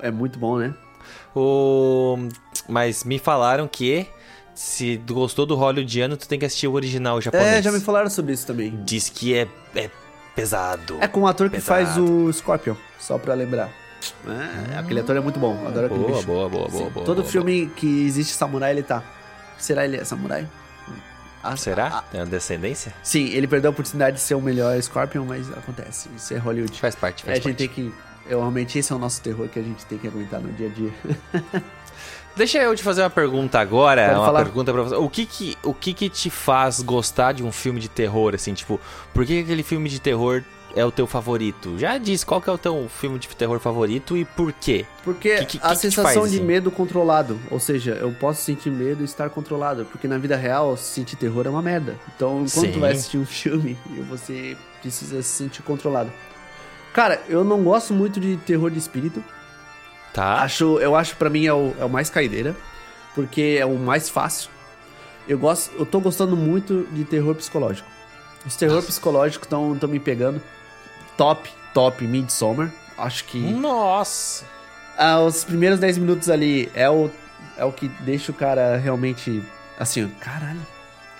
[0.00, 0.74] É muito bom, né?
[1.34, 2.16] O...
[2.68, 4.06] Mas me falaram que
[4.54, 7.48] se gostou do hollywoodiano, tu tem que assistir o original japonês.
[7.48, 8.78] É, já me falaram sobre isso também.
[8.84, 9.90] Diz que é, é
[10.34, 10.98] pesado.
[11.00, 11.84] É com o ator que Pesado.
[11.84, 13.70] faz o Scorpion, só pra lembrar.
[14.26, 16.26] É, aquele ator é muito bom, adoro aquele Boa, bicho.
[16.26, 19.02] boa, boa, boa, Sim, boa, Todo boa, filme que existe samurai, ele tá.
[19.58, 20.48] Será ele é samurai?
[21.44, 21.86] Ah, Será?
[21.92, 22.92] ah, Tem uma descendência?
[23.02, 26.08] sim, ele perdeu a oportunidade de ser o melhor Scorpion, mas acontece.
[26.16, 26.80] Isso é Hollywood.
[26.80, 27.56] Faz parte, É, faz a gente parte.
[27.58, 27.94] tem que
[28.28, 30.68] Eu, realmente esse é o nosso terror que a gente tem que aguentar no dia
[30.68, 30.92] a dia.
[32.36, 34.44] Deixa eu te fazer uma pergunta agora, Pode uma falar.
[34.44, 34.94] pergunta pra você.
[34.96, 38.54] O que que, o que que te faz gostar de um filme de terror, assim,
[38.54, 38.80] tipo,
[39.12, 40.42] por que que aquele filme de terror
[40.74, 41.78] é o teu favorito?
[41.78, 44.86] Já diz qual que é o teu filme de terror favorito e por quê?
[45.04, 46.46] Porque Que- que- a que sensação faz, de assim?
[46.46, 50.74] medo controlado, ou seja, eu posso sentir medo e estar controlado, porque na vida real
[50.74, 51.96] sentir terror é uma merda.
[52.16, 52.72] Então, quando Sim.
[52.72, 53.76] tu vai assistir um filme,
[54.08, 56.10] você precisa se sentir controlado.
[56.94, 59.22] Cara, eu não gosto muito de terror de espírito.
[60.12, 60.42] Tá?
[60.42, 62.54] Acho, eu acho para mim é o, é o mais caideira,
[63.14, 64.50] porque é o mais fácil.
[65.26, 67.88] Eu gosto, eu tô gostando muito de terror psicológico.
[68.44, 70.42] Os terror psicológicos estão me pegando.
[71.16, 72.72] Top, top Midsommar.
[72.98, 74.44] Acho que Nossa!
[74.98, 77.10] ah, os primeiros 10 minutos ali é o,
[77.56, 79.42] é o que deixa o cara realmente
[79.78, 80.60] assim, caralho.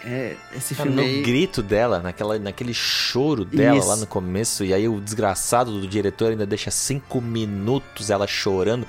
[0.04, 3.88] É, esse Cara, filme no aí, grito dela, naquela, naquele choro dela Isso.
[3.88, 8.86] lá no começo, e aí o desgraçado do diretor ainda deixa cinco minutos ela chorando.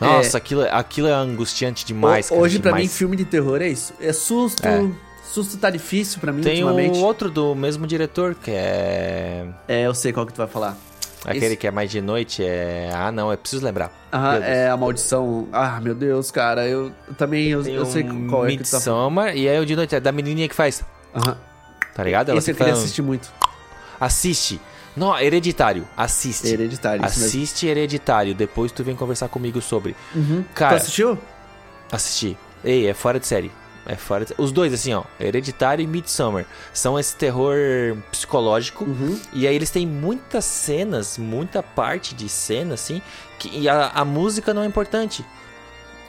[0.00, 3.94] Nossa, aquilo, aquilo é angustiante demais, cara, hoje pra mim filme de terror é isso.
[4.00, 4.86] É susto, É.
[5.32, 6.98] susto tá difícil pra mim Tem ultimamente.
[6.98, 9.46] um outro do mesmo diretor, que é.
[9.68, 10.76] É, eu sei qual que tu vai falar.
[11.24, 12.90] Aquele Esse- que é mais de noite, é.
[12.94, 13.90] Ah, não, é preciso lembrar.
[14.12, 14.44] Deus.
[14.44, 15.48] é a maldição.
[15.52, 18.76] Ah, meu Deus, cara, eu também eu, eu sei qual é que tá.
[18.76, 20.84] Midsommar, e aí o de noite é da menininha que faz.
[21.14, 21.36] Aham.
[21.94, 22.28] Tá ligado?
[22.30, 23.32] Ela Esse eu queria falando, assistir muito.
[24.00, 24.60] Assiste.
[24.96, 25.86] Não, hereditário.
[25.96, 26.46] Assiste.
[26.46, 27.04] Hereditário.
[27.04, 28.34] Assiste hereditário.
[28.34, 29.96] Depois tu vem conversar comigo sobre.
[30.14, 30.44] Uhum.
[30.54, 31.18] Cara, tu assistiu?
[31.90, 32.36] Assisti.
[32.64, 33.50] Ei, é fora de série.
[33.86, 34.34] É fora de...
[34.38, 35.04] Os dois, assim, ó.
[35.20, 36.46] Hereditário e Midsommar.
[36.72, 37.56] São esse terror
[38.10, 38.84] psicológico.
[38.84, 39.20] Uhum.
[39.32, 43.02] E aí eles têm muitas cenas, muita parte de cena, assim,
[43.38, 45.24] que e a, a música não é importante.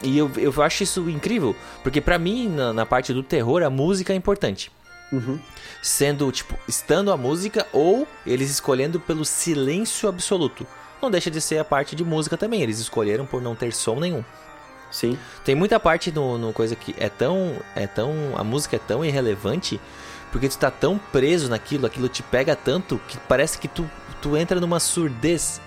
[0.02, 3.70] E eu, eu acho isso incrível, porque pra mim, na, na parte do terror, a
[3.70, 4.72] música é importante.
[5.12, 5.40] Uhum.
[5.82, 10.66] Sendo, tipo, estando a música ou eles escolhendo pelo silêncio absoluto.
[11.02, 14.00] Não deixa de ser a parte de música também, eles escolheram por não ter som
[14.00, 14.24] nenhum.
[14.96, 15.18] Sim.
[15.44, 17.58] Tem muita parte no, no coisa que é tão.
[17.76, 18.14] É tão.
[18.38, 19.80] A música é tão irrelevante.
[20.32, 23.90] Porque tu tá tão preso naquilo, aquilo te pega tanto que parece que tu,
[24.22, 25.62] tu entra numa surdez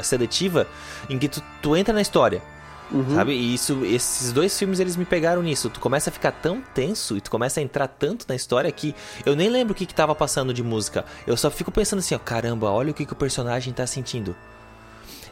[0.00, 0.66] seletiva
[1.10, 2.42] em que tu, tu entra na história.
[2.90, 3.14] Uhum.
[3.14, 3.32] Sabe?
[3.32, 5.68] E isso, esses dois filmes eles me pegaram nisso.
[5.68, 8.94] Tu começa a ficar tão tenso e tu começa a entrar tanto na história que
[9.24, 11.04] eu nem lembro o que, que tava passando de música.
[11.26, 14.34] Eu só fico pensando assim, ó, caramba, olha o que, que o personagem tá sentindo.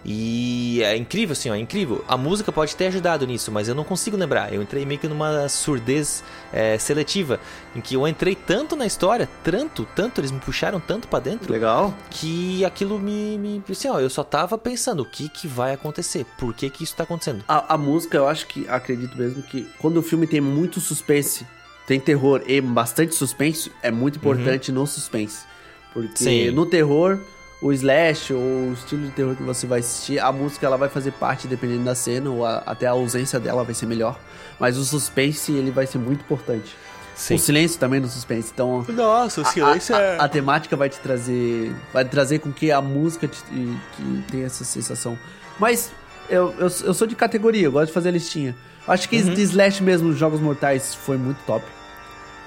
[0.04, 2.04] E é incrível, assim, ó, é incrível.
[2.06, 4.52] A música pode ter ajudado nisso, mas eu não consigo lembrar.
[4.52, 7.40] Eu entrei meio que numa surdez é, seletiva,
[7.74, 11.50] em que eu entrei tanto na história, tanto, tanto, eles me puxaram tanto pra dentro,
[11.50, 11.94] Legal.
[12.10, 16.26] que aquilo me, me assim, ó, eu só tava pensando o que que vai acontecer,
[16.38, 17.42] por que que isso tá acontecendo.
[17.48, 21.46] A, a música, eu acho que, acredito mesmo que quando o filme tem muito suspense,
[21.86, 25.44] tem terror e bastante suspense, é muito importante no suspense.
[25.92, 26.16] Porque Uhum.
[26.16, 26.50] Sim.
[26.50, 27.20] no terror,
[27.66, 30.90] o slash ou o estilo de terror que você vai assistir, a música ela vai
[30.90, 34.18] fazer parte dependendo da cena, ou a- até a ausência dela vai ser melhor.
[34.60, 36.76] Mas o suspense, ele vai ser muito importante.
[37.16, 37.36] Sim.
[37.36, 38.50] O silêncio também no suspense.
[38.52, 39.48] Então, Nossa, o a,
[40.20, 41.72] a- a temática vai te trazer.
[41.92, 43.40] Vai trazer com que a música te,
[43.96, 45.16] que tenha essa sensação.
[45.58, 45.90] Mas
[46.28, 48.54] eu, eu, eu sou de categoria, eu gosto de fazer a listinha.
[48.86, 51.64] Acho que de Slash mesmo, os Jogos Mortais, foi muito top.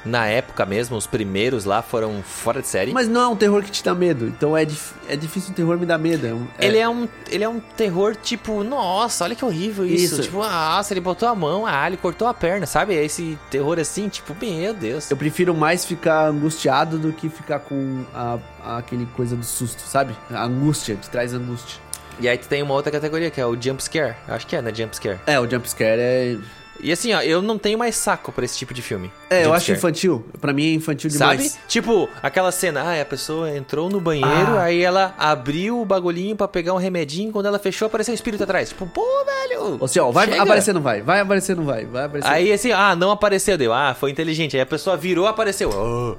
[0.08, 2.92] Na época mesmo, os primeiros lá foram fora de série.
[2.94, 4.28] Mas não é um terror que te dá medo.
[4.28, 6.26] Então é, dif- é difícil um terror me dar medo.
[6.26, 9.86] É um- é- Ele é, um, ele é um terror tipo, nossa, olha que horrível
[9.86, 10.16] isso.
[10.16, 10.22] Isso.
[10.24, 12.96] Tipo, nossa, ele botou a mão, ah, ele cortou a perna, sabe?
[12.96, 15.10] É Esse terror assim, tipo, meu Deus.
[15.12, 19.82] Eu prefiro mais ficar angustiado do que ficar com a, a- aquele coisa do susto,
[19.82, 20.16] sabe?
[20.32, 21.80] A angústia, te traz angústia.
[22.20, 24.16] E aí tu tem uma outra categoria, que é o jump scare.
[24.28, 24.74] Acho que é, né?
[24.74, 25.20] Jump scare.
[25.28, 26.38] É, o jumpscare é.
[26.80, 29.12] E assim, ó, eu não tenho mais saco pra esse tipo de filme.
[29.30, 30.26] É, eu acho infantil.
[30.40, 31.52] Pra mim é infantil demais.
[31.52, 31.64] Sabe?
[31.68, 34.64] Tipo, aquela cena, ah, a pessoa entrou no banheiro, Ah.
[34.64, 38.44] aí ela abriu o bagulhinho pra pegar um remedinho, quando ela fechou, apareceu um espírito
[38.44, 38.70] atrás.
[38.70, 39.78] Tipo, pô, velho.
[39.80, 40.44] Ou assim, ó, vai chega.
[40.44, 41.02] aparecer, não vai.
[41.02, 41.86] Vai aparecer, não vai.
[41.86, 42.30] Vai aparecer.
[42.30, 43.74] Aí assim, ah, não apareceu, deu.
[43.74, 44.56] Ah, foi inteligente.
[44.56, 45.70] Aí a pessoa virou, apareceu.
[45.74, 46.16] Oh.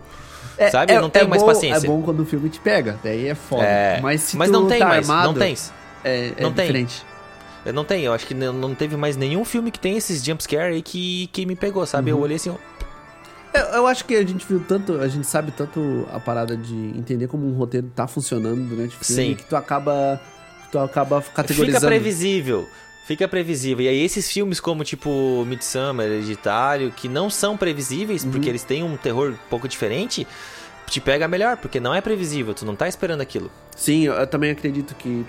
[0.61, 0.92] É- Sabe?
[0.92, 1.87] Eu não tenho mais bom, paciência.
[1.87, 3.62] É bom quando o filme te pega, daí é foda.
[3.62, 5.73] É, Mas se mas tu não tem tá mais, armado, não tens.
[6.05, 6.87] é, é não tem.
[7.64, 10.23] Eu não tenho, eu acho que não, não teve mais nenhum filme que tem esses
[10.25, 12.11] jumpscare aí que, que me pegou, sabe?
[12.12, 12.18] Uhum.
[12.18, 12.55] Eu olhei assim,
[13.53, 16.75] Eu, eu acho que a gente viu tanto, a gente sabe tanto a parada de
[16.97, 19.35] entender como um roteiro tá funcionando durante o filme Sim.
[19.35, 20.21] que tu acaba,
[20.71, 21.87] tu acaba fica categorizando.
[21.87, 22.68] previsível.
[23.07, 23.87] Fica previsível.
[23.87, 28.31] E aí esses filmes como tipo Midsummer, Hereditário, que não são previsíveis, Uhum.
[28.31, 30.27] porque eles têm um terror um pouco diferente,
[30.87, 33.51] te pega melhor, porque não é previsível, tu não tá esperando aquilo.
[33.75, 35.25] Sim, eu, eu também acredito que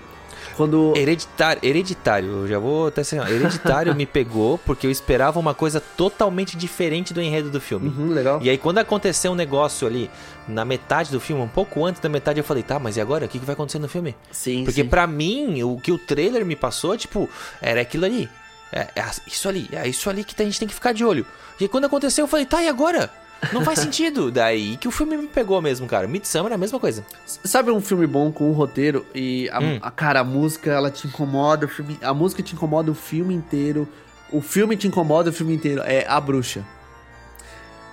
[0.56, 0.92] Quando.
[0.96, 5.54] Hereditário, hereditário, eu já vou até assim, ó, hereditário me pegou porque eu esperava uma
[5.54, 7.88] coisa totalmente diferente do enredo do filme.
[7.88, 8.40] Uhum, legal.
[8.42, 10.10] E aí quando aconteceu um negócio ali
[10.48, 13.26] na metade do filme, um pouco antes da metade, eu falei, tá, mas e agora?
[13.26, 14.14] O que, que vai acontecer no filme?
[14.30, 17.28] Sim, Porque pra mim, o que o trailer me passou, tipo,
[17.60, 18.28] era aquilo ali.
[18.72, 21.26] É, é isso ali, é isso ali que a gente tem que ficar de olho.
[21.58, 23.10] E aí, quando aconteceu, eu falei, tá, e agora?
[23.52, 24.30] Não faz sentido.
[24.30, 26.06] Daí que o filme me pegou mesmo, cara.
[26.06, 27.04] Midsummer é a mesma coisa.
[27.26, 29.78] Sabe um filme bom com um roteiro e a, Hum.
[29.80, 33.32] a- cara, a música ela te incomoda, o filme, a música te incomoda o filme
[33.34, 33.88] inteiro,
[34.30, 35.82] o filme te incomoda o filme inteiro.
[35.84, 36.64] É A Bruxa.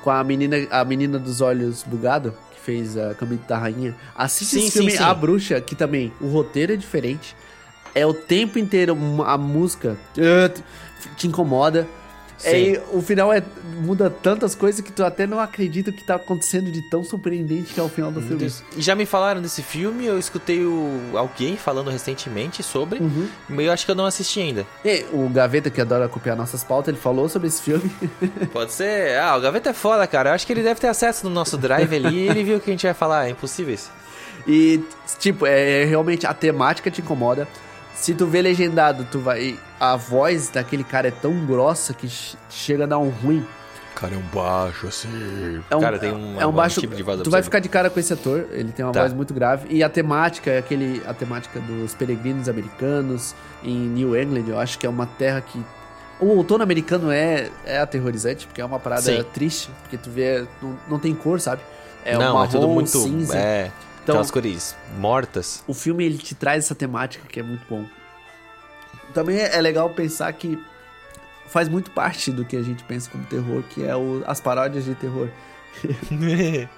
[0.04, 3.96] Com a menina, a menina dos olhos bugado, que fez a Caminho da Rainha.
[4.16, 5.04] Assiste Sim, esse sim, filme sim.
[5.04, 7.36] A Bruxa, que também o roteiro é diferente.
[7.96, 10.64] É o tempo inteiro a música uh,
[11.16, 11.88] te incomoda.
[12.38, 12.74] Sim.
[12.76, 13.42] É, o final é
[13.82, 17.80] muda tantas coisas que tu até não acredita que tá acontecendo de tão surpreendente que
[17.80, 18.52] é o final do filme.
[18.76, 23.28] E Já me falaram desse filme, eu escutei o, alguém falando recentemente sobre, Uhum.
[23.50, 24.66] mas eu acho que eu não assisti ainda.
[24.86, 27.90] E o Gaveta, que adora copiar nossas pautas, ele falou sobre esse filme.
[28.54, 29.18] Pode ser.
[29.20, 30.30] Ah, o Gaveta é foda, cara.
[30.30, 32.60] Eu acho que ele deve ter acesso no nosso drive ali e ele viu o
[32.60, 33.28] que a gente vai falar.
[33.28, 33.92] É impossível isso.
[34.48, 34.82] E,
[35.20, 37.48] tipo, é realmente a temática te incomoda.
[37.96, 39.58] Se tu vê legendado, tu vai.
[39.80, 43.46] A voz daquele cara é tão grossa que che- chega a dar um ruim.
[43.96, 45.08] Cara, é um baixo assim.
[45.70, 46.80] É um, cara, tem um, é um baixo.
[46.80, 49.02] tipo de voz tu vai ficar de cara com esse ator, ele tem uma Tá.
[49.02, 49.68] voz muito grave.
[49.72, 51.02] E a temática é aquele.
[51.08, 55.60] A temática dos peregrinos americanos em New England, eu acho que é uma terra que.
[56.20, 59.24] O outono americano é, é aterrorizante, porque é uma parada Sim.
[59.34, 60.46] triste, porque tu vê.
[60.62, 61.62] Não, não tem cor, sabe?
[62.06, 62.90] É não, um é tudo marrom, muito.
[62.90, 63.38] cinza.
[63.38, 63.72] É.
[64.04, 65.64] Então- aquelas cores mortas.
[65.68, 67.84] o filme ele te traz essa temática que é muito bom.
[69.18, 70.64] Também é legal pensar que
[71.48, 74.86] faz muito parte do que a gente pensa como terror, que é o- as paródias
[74.86, 75.28] de terror.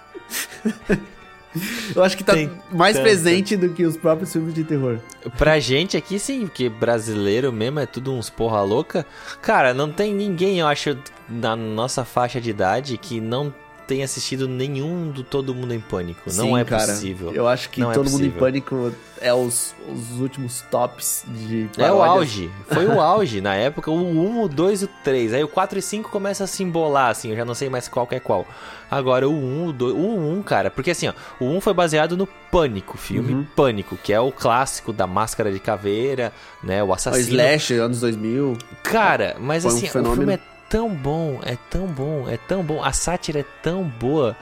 [1.96, 3.10] Eu acho que tá Tem mais tanta.
[3.10, 5.00] presente do que os próprios filmes de terror.
[5.38, 9.06] Pra gente aqui, sim, porque brasileiro mesmo é tudo uns porra louca.
[9.42, 10.96] Cara, não tem ninguém, eu acho,
[11.28, 13.54] na nossa faixa de idade que não
[13.90, 16.22] tenha assistido nenhum do Todo Mundo em Pânico.
[16.28, 17.34] não Sim, é cara, possível.
[17.34, 18.30] Eu acho que Não é Todo Mundo em.
[18.30, 22.18] Pânico é os, os últimos tops de É o paródias.
[22.20, 22.52] auge.
[22.70, 23.90] Foi o auge na época.
[23.90, 25.34] O 1, o 2 e o 3.
[25.34, 27.32] Aí o 4 e 5 começa a se embolar, assim.
[27.32, 28.46] Eu já não sei mais qual que é qual.
[28.92, 29.94] Agora o 1, o 2.
[29.96, 29.98] O
[30.38, 30.70] 1, cara.
[30.70, 31.14] Porque assim, ó.
[31.40, 33.46] O 1 foi baseado no Pânico, filme Uhum.
[33.56, 36.32] Pânico, que é o clássico da máscara de caveira,
[36.64, 36.84] né?
[36.84, 37.28] O O assassino.
[37.28, 38.56] Slash, anos 2000.
[38.84, 40.16] Cara, mas Foi um assim, o fenômeno.
[40.18, 42.84] filme é tão bom, é tão bom, é tão bom.
[42.84, 44.36] A sátira é tão boa.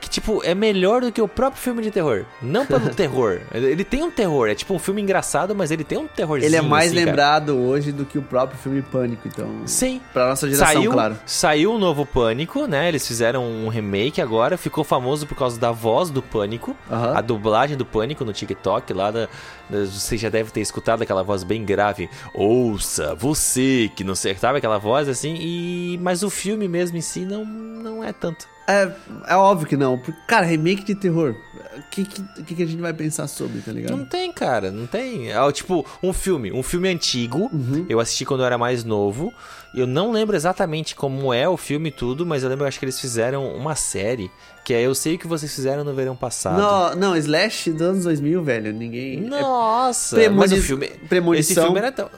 [0.00, 2.24] Que, tipo, é melhor do que o próprio filme de terror.
[2.40, 3.40] Não pelo terror.
[3.52, 4.48] Ele tem um terror.
[4.48, 6.48] É tipo um filme engraçado, mas ele tem um terrorzinho.
[6.48, 7.06] Ele é mais assim, cara.
[7.10, 9.48] lembrado hoje do que o próprio filme Pânico, então.
[9.66, 10.00] Sim.
[10.12, 11.18] Pra nossa geração, Saiu, claro.
[11.26, 12.88] saiu um novo Pânico, né?
[12.88, 14.56] Eles fizeram um remake agora.
[14.56, 16.74] Ficou famoso por causa da voz do Pânico.
[16.90, 17.16] Aham.
[17.16, 19.28] A dublagem do Pânico no TikTok lá da,
[19.68, 22.08] da- Você já deve ter escutado aquela voz bem grave.
[22.32, 24.34] Ouça, você, que não sei.
[24.34, 25.34] Sabe aquela voz assim?
[25.38, 25.98] E.
[26.02, 28.48] Mas o filme mesmo em si não, não é tanto.
[28.70, 28.92] É,
[29.28, 29.98] é óbvio que não.
[29.98, 31.34] porque, Cara, remake de terror.
[31.76, 33.96] O que, que, que a gente vai pensar sobre, tá ligado?
[33.96, 35.30] Não tem, cara, não tem.
[35.32, 37.50] É tipo, um filme, um filme antigo.
[37.52, 37.86] Uhum.
[37.88, 39.32] Eu assisti quando eu era mais novo.
[39.74, 42.78] Eu não lembro exatamente como é o filme e tudo, mas eu lembro, eu acho
[42.78, 44.30] que eles fizeram uma série.
[44.64, 46.58] Que é Eu Sei O Que Vocês Fizeram no Verão Passado.
[46.60, 48.72] Não, não, Slash dos anos 2000, velho.
[48.72, 49.24] Ninguém.
[49.24, 50.16] é Nossa!
[50.16, 50.88] Premoni- Mas o filme.
[51.08, 51.52] premonição.
[51.54, 52.10] Esse filme era tão.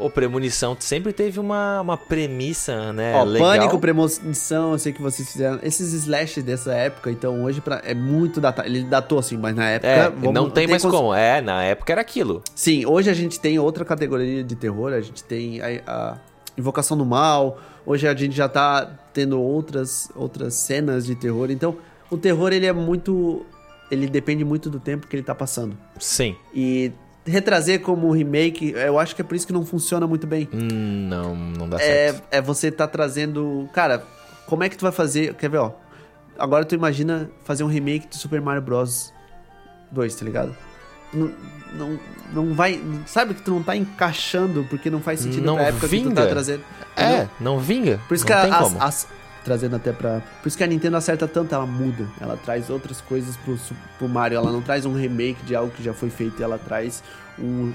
[0.00, 3.14] O Premonição sempre teve uma, uma premissa, né?
[3.14, 3.48] Ó, legal.
[3.50, 5.58] Pânico, Premonição, eu sei que vocês fizeram.
[5.62, 8.68] Esses slash dessa época, então hoje pra, é muito datado.
[8.68, 9.88] Ele datou assim, mas na época.
[9.88, 11.14] É, vamos- não tem mais cons- como.
[11.14, 12.42] É, na época era aquilo.
[12.54, 14.92] Sim, hoje a gente tem outra categoria de terror.
[14.92, 16.16] A gente tem a, a
[16.58, 17.58] Invocação do Mal.
[17.86, 21.50] Hoje a gente já tá tendo outras, outras cenas de terror.
[21.50, 21.76] Então,
[22.10, 23.44] o terror, ele é muito.
[23.90, 25.76] Ele depende muito do tempo que ele tá passando.
[25.98, 26.36] Sim.
[26.54, 26.92] E
[27.26, 30.48] retrazer como remake, eu acho que é por isso que não funciona muito bem.
[30.52, 32.22] Hum, não, não dá certo.
[32.30, 33.68] É, é você tá trazendo.
[33.72, 34.02] Cara,
[34.46, 35.34] como é que tu vai fazer.
[35.34, 35.72] Quer ver, ó?
[36.38, 39.12] Agora tu imagina fazer um remake de Super Mario Bros.
[39.92, 40.56] 2, tá ligado?
[41.12, 41.30] Não,
[41.74, 41.98] não,
[42.32, 42.80] não vai.
[43.06, 46.02] Sabe que tu não tá encaixando porque não faz sentido Não pra época que tu
[46.04, 46.14] vinga.
[46.22, 46.62] tá trazendo.
[46.96, 48.00] É, não vinga.
[48.06, 49.08] Por isso não que as, as-
[49.44, 50.20] Trazendo até pra.
[50.42, 52.06] Por isso que a Nintendo acerta tanto, ela muda.
[52.20, 53.58] Ela traz outras coisas pro,
[53.98, 54.36] pro Mario.
[54.36, 57.02] Ela não traz um remake de algo que já foi feito, ela traz
[57.38, 57.72] um-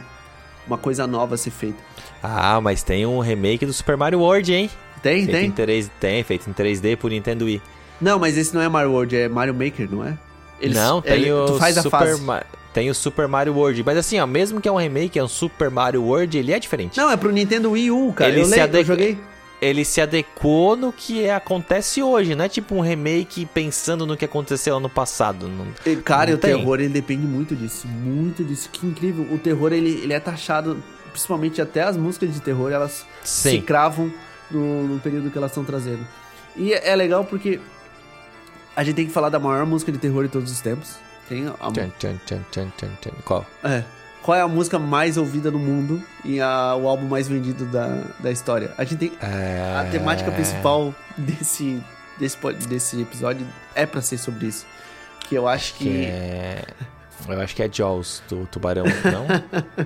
[0.67, 1.78] uma coisa nova a ser feita.
[2.21, 4.69] Ah, mas tem um remake do Super Mario World, hein?
[5.01, 5.45] Tem, feito tem?
[5.47, 7.62] Em 3, tem, feito em 3D por Nintendo Wii.
[8.01, 10.17] Não, mas esse não é Mario World, é Mario Maker, não é?
[10.60, 12.21] Eles- não, tem ele- o Tu faz a Super fase.
[12.21, 13.82] Ma- Tem o Super Mario World.
[13.86, 16.60] Mas assim, ó, mesmo que é um remake, é um Super Mario World, ele é
[16.60, 16.97] diferente.
[16.97, 18.30] Não, é pro Nintendo Wii U, cara.
[18.32, 19.17] Ele eu, se adequa- eu joguei.
[19.61, 24.25] Ele se adequou no que acontece hoje, não é tipo um remake pensando no que
[24.25, 25.47] aconteceu ano passado.
[25.47, 26.55] Não, E, Cara, Não o tem.
[26.57, 28.69] terror ele depende muito disso, muito disso.
[28.71, 29.25] Que incrível.
[29.33, 33.61] O terror ele, ele é taxado, principalmente até as músicas de terror, elas se Sim.
[33.61, 34.11] cravam
[34.51, 36.05] no, no período que elas estão trazendo.
[36.55, 37.59] E é é legal porque
[38.75, 40.95] a gente tem que falar da maior música de terror de todos os tempos.
[41.27, 43.11] Tem a, tchan, tchan, tchan.
[43.23, 43.45] Qual?
[43.63, 43.83] é.
[44.25, 48.01] Qual é a música mais ouvida no mundo e a- o álbum mais vendido da,
[48.19, 48.73] da história?
[48.75, 49.75] A gente tem É...
[49.79, 51.79] a temática principal desse,
[52.17, 54.65] desse, desse episódio é pra ser sobre isso.
[55.19, 56.11] Que eu acho Que que.
[57.30, 57.34] É...
[57.34, 59.25] Eu acho que é Jaws do tubarão, não?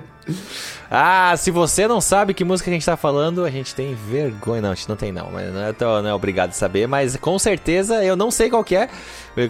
[0.90, 4.60] ah, se você não sabe que música a gente tá falando, a gente tem vergonha.
[4.62, 6.86] Não, a gente não tem não, mas não é, tão- não é obrigado a saber,
[6.86, 8.88] mas com certeza eu não sei qual que é.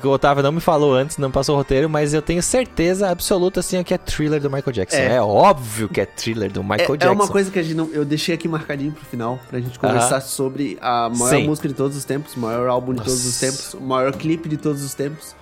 [0.05, 3.61] O Otávio não me falou antes, não passou o roteiro, mas eu tenho certeza absoluta
[3.61, 4.99] assim que é thriller do Michael Jackson.
[4.99, 5.17] É.
[5.17, 7.13] É, óbvio que é thriller do Michael É, é Jackson.
[7.15, 10.17] uma coisa que a gente não, eu deixei aqui marcadinho pro final, pra gente conversar
[10.17, 10.21] Aham.
[10.21, 11.47] sobre a maior Sim.
[11.47, 14.49] música de todos os tempos, o maior álbum de todos os tempos, o maior clipe
[14.49, 15.35] de todos os tempos.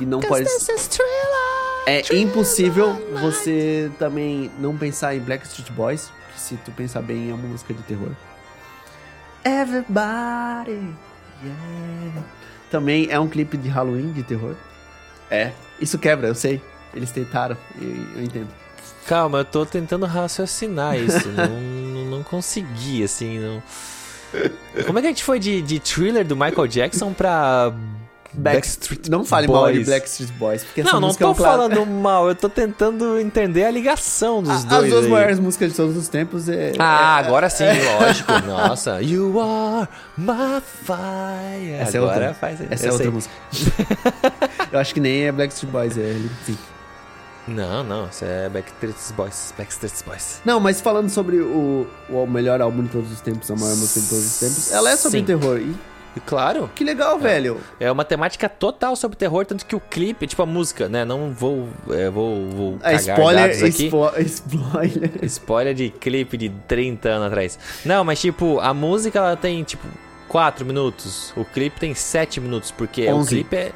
[0.00, 0.44] E não pode.
[0.44, 1.69] This is thriller.
[1.86, 7.30] É impossível você também não pensar em Black Street Boys, que se tu pensar bem
[7.30, 8.10] é uma música de terror.
[9.44, 10.94] Everybody,
[11.42, 12.22] yeah.
[12.70, 14.54] Também é um clipe de Halloween de terror.
[15.30, 16.62] É, isso quebra, eu sei.
[16.94, 18.48] Eles tentaram, eu, eu entendo.
[19.06, 21.28] Calma, eu tô tentando raciocinar isso.
[21.32, 23.62] não, não, não consegui, assim, não.
[24.86, 27.72] Como é que a gente foi de, de thriller do Michael Jackson pra
[28.32, 29.86] Backstreet não fale mal de Boys?
[29.88, 32.34] Black Street Boys, porque essa Não, não música é tô um clara- falando mal, eu
[32.34, 34.84] tô tentando entender a ligação dos A- dois.
[34.84, 35.10] As duas aí.
[35.10, 36.72] maiores músicas de todos os tempos é.
[36.78, 38.32] Ah, é- agora sim, lógico.
[38.46, 39.02] Nossa.
[39.02, 41.72] You are my fire.
[41.80, 42.34] Essa é agora outra.
[42.34, 43.10] faz Essa é outra sei.
[43.12, 43.34] música.
[44.72, 46.14] eu acho que nem é Black Street Boys, é
[46.46, 46.58] Sync.
[47.48, 49.52] Não, não, isso é Backstreet Boys.
[49.58, 50.40] Backstreet Boys.
[50.44, 53.98] Não, mas falando sobre o, o melhor álbum de todos os tempos, a maior música
[54.00, 55.24] de todos os tempos, ela é sobre Sim.
[55.24, 55.58] terror.
[55.58, 55.74] E
[56.26, 57.60] claro, que legal, velho.
[57.78, 61.04] É uma temática total sobre terror, tanto que o clipe, tipo a música, né?
[61.04, 61.68] Não vou.
[61.90, 65.10] é, vou, vou cagar spoiler, spo- spoiler.
[65.24, 67.58] Spoiler de clipe de 30 anos atrás.
[67.84, 69.86] Não, mas tipo, a música ela tem tipo
[70.28, 71.32] 4 minutos.
[71.36, 73.28] O clipe tem 7 minutos, porque o 11.
[73.28, 73.72] clipe é.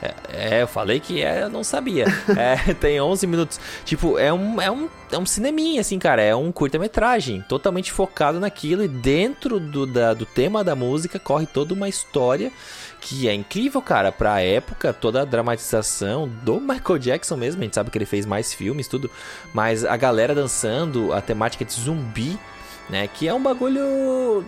[0.00, 0.14] É,
[0.58, 2.04] é, eu falei que é, eu não sabia.
[2.36, 3.60] É, tem 11 minutos.
[3.84, 6.22] Tipo, é um, é um, é um cineminha, assim, cara.
[6.22, 8.84] É um curta-metragem, totalmente focado naquilo.
[8.84, 12.52] E dentro do, da- do tema da música corre toda uma história
[13.00, 14.12] que é incrível, cara.
[14.12, 17.60] Pra época, toda a dramatização do Michael Jackson mesmo.
[17.60, 19.10] A gente sabe que ele fez mais filmes, tudo.
[19.52, 22.38] Mas a galera dançando, a temática de zumbi,
[22.88, 23.08] né?
[23.12, 24.44] Que é um bagulho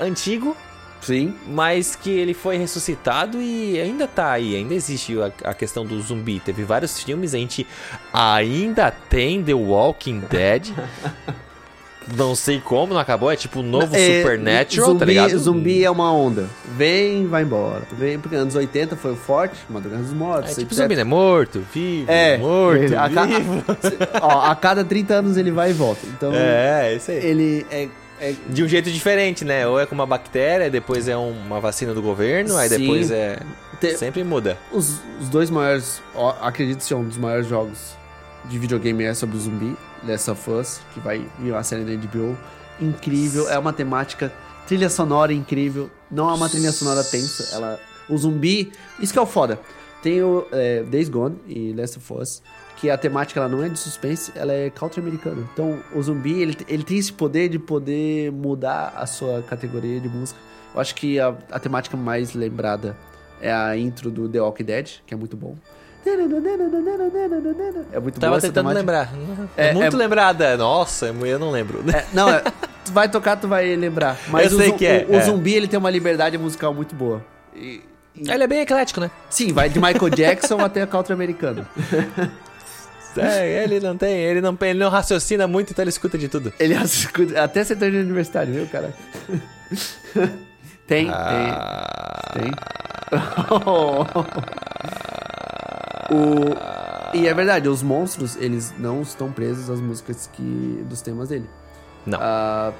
[0.00, 0.56] antigo,
[1.04, 1.34] Sim.
[1.46, 6.00] mas que ele foi ressuscitado e ainda tá aí, ainda existe a, a questão do
[6.00, 6.40] zumbi.
[6.40, 7.66] Teve vários filmes, a gente
[8.12, 10.68] ainda tem The Walking Dead.
[12.16, 15.38] não sei como, não acabou, é tipo o novo É, Supernatural, zumbi, tá ligado?
[15.38, 16.46] Zumbi é uma onda.
[16.76, 17.82] Vem, vai embora.
[17.92, 20.50] Vem, porque anos 80 foi o forte, Madrugada dos Mortos.
[20.50, 20.82] É tipo etc.
[20.82, 21.04] zumbi, né?
[21.04, 23.64] Morto, vivo, É, morto, a, ca- vivo.
[24.20, 26.00] ó, a cada 30 anos ele vai e volta.
[26.06, 27.16] Então, É, isso aí.
[27.24, 27.88] ele é,
[28.30, 29.66] é De um jeito diferente, né?
[29.66, 32.78] Ou é com uma bactéria, depois é um- uma vacina do governo, aí Sim.
[32.78, 33.38] depois é.
[33.80, 34.56] te- Sempre muda.
[34.72, 36.02] os, os dois maiores,
[36.40, 37.96] acredito são um dos maiores jogos
[38.46, 41.92] de videogame é sobre o zumbi, Last of Us, que vai vir uma série da
[42.06, 42.36] HBO.
[42.80, 44.32] Incrível, é uma temática,
[44.66, 49.22] trilha sonora incrível, não é uma trilha sonora tensa, ela, o zumbi, isso que é
[49.22, 49.58] o foda.
[50.02, 52.42] Tem o é, Days Gone e Last of Us,
[52.84, 55.48] que a temática ela não é de suspense, ela é country americana.
[55.52, 60.08] Então, o zumbi, ele, ele tem esse poder de poder mudar a sua categoria de
[60.08, 60.38] música.
[60.74, 62.94] Eu acho que a, a temática mais lembrada
[63.40, 65.56] é a intro do The Walking Dead, que é muito bom.
[67.92, 68.78] É muito Tava tentando temática.
[68.78, 69.08] lembrar.
[69.56, 70.56] É, É, muito é- lembrada.
[70.58, 71.82] Nossa, eu não lembro.
[71.90, 72.42] É, não, é,
[72.84, 74.18] tu vai tocar, tu vai lembrar.
[74.28, 75.20] Mas Eu o, sei zu- que é, o, o é.
[75.22, 77.24] zumbi, ele tem uma liberdade musical muito boa.
[77.56, 77.80] E-
[78.14, 79.10] e- Ele é bem eclético, né?
[79.30, 81.66] sim, vai de Michael Jackson até a country americana.
[83.20, 86.52] É, ele não tem, ele não, ele não raciocina muito, então ele escuta de tudo.
[86.58, 88.92] Ele escuta- até sertanejo universitário, viu, cara?
[90.86, 92.20] Tem, Ah.
[92.34, 92.52] tem, tem.
[96.10, 96.54] o...
[97.16, 100.84] E é verdade, os monstros, eles não estão presos às músicas que...
[100.88, 101.48] dos temas dele.
[102.04, 102.18] Não.
[102.20, 102.72] Ah,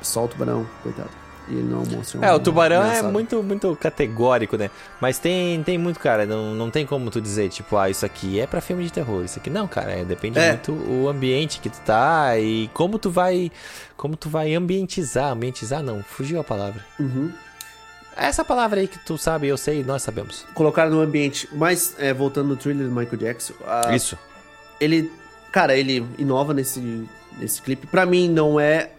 [0.00, 1.10] só o tubarão, coitado.
[1.48, 2.24] E ele não é um monstro.
[2.24, 4.70] É, o tubarão é muito, muito categórico, né?
[5.00, 8.38] Mas tem, tem muito, cara, não, não tem como tu dizer, tipo, ah, isso aqui
[8.40, 9.24] é pra filme de terror.
[9.24, 10.50] Isso aqui não, cara, é, depende É.
[10.52, 13.50] muito o ambiente que tu tá e como tu vai,
[13.96, 16.84] como tu vai ambientizar, ambientizar não, fugiu a palavra.
[17.00, 17.32] Uhum.
[18.16, 20.44] Essa palavra aí que tu sabe, eu sei, nós sabemos.
[20.54, 21.48] Colocaram no ambiente.
[21.52, 24.18] Mas, é, voltando no thriller do Michael Jackson, a- Isso.
[24.80, 25.10] ele.
[25.50, 27.86] Cara, ele inova nesse, nesse clipe.
[27.86, 28.90] Pra mim, não é.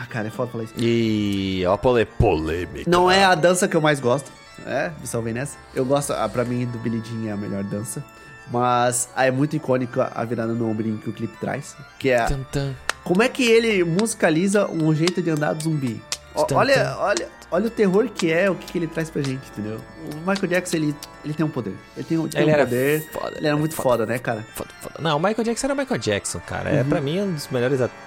[0.00, 0.74] Ah, cara, é foda falar isso.
[0.78, 2.04] E ó, pole...
[2.04, 2.90] polêmica.
[2.90, 4.30] Não é a dança que eu mais gosto.
[4.66, 5.56] É, me salvei nessa.
[5.74, 8.02] Eu gosto, ah, pra mim, do Billie Jean é a melhor dança.
[8.50, 11.76] Mas ah, é muito icônica a virada no ombrinho que o clipe traz.
[11.98, 12.24] Que é.
[12.24, 12.74] Tan, tan.
[13.04, 16.02] Como é que ele musicaliza um jeito de andar do zumbi?
[16.34, 17.00] Ó, Tum, olha, tum.
[17.00, 19.80] olha, olha o terror que é, o que, que ele traz pra gente, entendeu?
[20.12, 20.94] O Michael Jackson, ele,
[21.24, 21.74] ele tem um poder.
[21.96, 23.08] Ele tem, um- tem Ele um era poder.
[23.10, 24.44] foda, ele era muito foda, né, cara?
[24.54, 24.94] Foda, foda.
[25.00, 26.70] Não, o Michael Jackson era o Michael Jackson, cara.
[26.70, 27.98] É pra mim um dos melhores atores,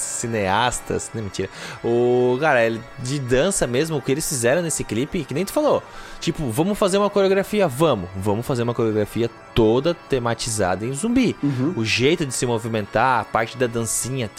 [0.00, 1.10] cineastas.
[1.14, 1.48] Não, mentira.
[1.84, 2.60] O, cara,
[2.98, 5.82] de dança mesmo, o que eles fizeram nesse clipe, que nem tu falou.
[6.20, 7.66] Tipo, vamos fazer uma coreografia?
[7.68, 8.08] Vamos.
[8.16, 11.36] Vamos fazer uma coreografia toda tematizada em zumbi.
[11.76, 14.30] O jeito de se movimentar, a parte da dancinha.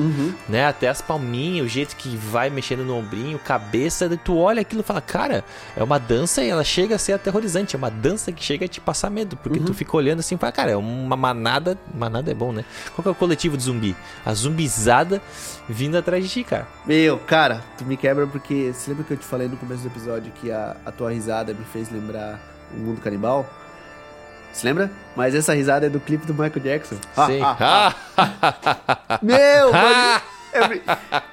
[0.00, 0.32] Uhum.
[0.48, 0.66] né?
[0.66, 4.84] Até as palminhas, o jeito que vai mexendo no ombrinho, cabeça, tu olha aquilo e
[4.84, 5.44] fala, cara,
[5.76, 8.68] é uma dança e ela chega a ser aterrorizante, é uma dança que chega a
[8.68, 12.30] te passar medo, porque tu fica olhando assim e fala, cara, é uma manada, manada
[12.30, 12.64] é bom, né?
[12.94, 13.96] Qual que é o coletivo de zumbi?
[14.24, 15.20] A zumbizada
[15.68, 16.66] vindo atrás de ti, cara.
[16.86, 18.72] Meu, cara, tu me quebra porque.
[18.72, 21.52] Você lembra que eu te falei no começo do episódio que a, a tua risada
[21.52, 22.40] me fez lembrar
[22.74, 23.48] o mundo canibal?
[24.52, 24.90] Você lembra?
[25.16, 26.96] Mas essa risada é do clipe do Michael Jackson.
[27.26, 27.40] Sim.
[27.42, 28.24] Ah, ah,
[29.08, 29.18] ah.
[29.22, 30.20] Meu, mano.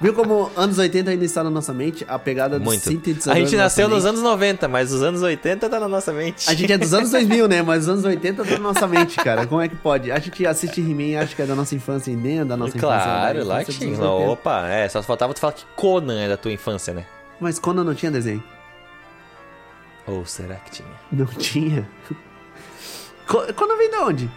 [0.00, 2.06] Viu como anos 80 ainda está na nossa mente?
[2.08, 2.82] A pegada do Muito.
[2.82, 3.36] sintetizador.
[3.36, 6.48] A gente na nasceu nos anos 90, mas os anos 80 tá na nossa mente.
[6.48, 7.60] A gente é dos anos 2000, né?
[7.60, 9.46] Mas os anos 80 tá na nossa mente, cara.
[9.46, 10.10] Como é que pode?
[10.10, 12.56] A gente assiste He-Man e acha que é da nossa infância e nem é da
[12.56, 12.94] nossa infância.
[12.96, 13.94] é Claro, lá infância que tinha.
[13.98, 14.30] anos 80.
[14.30, 17.04] Opa, é, só faltava tu falar que Conan é da tua infância, né?
[17.38, 18.42] Mas quando não tinha desenho?
[20.06, 20.88] Ou será que tinha?
[21.12, 21.86] Não tinha.
[23.30, 24.30] Quando vem de onde?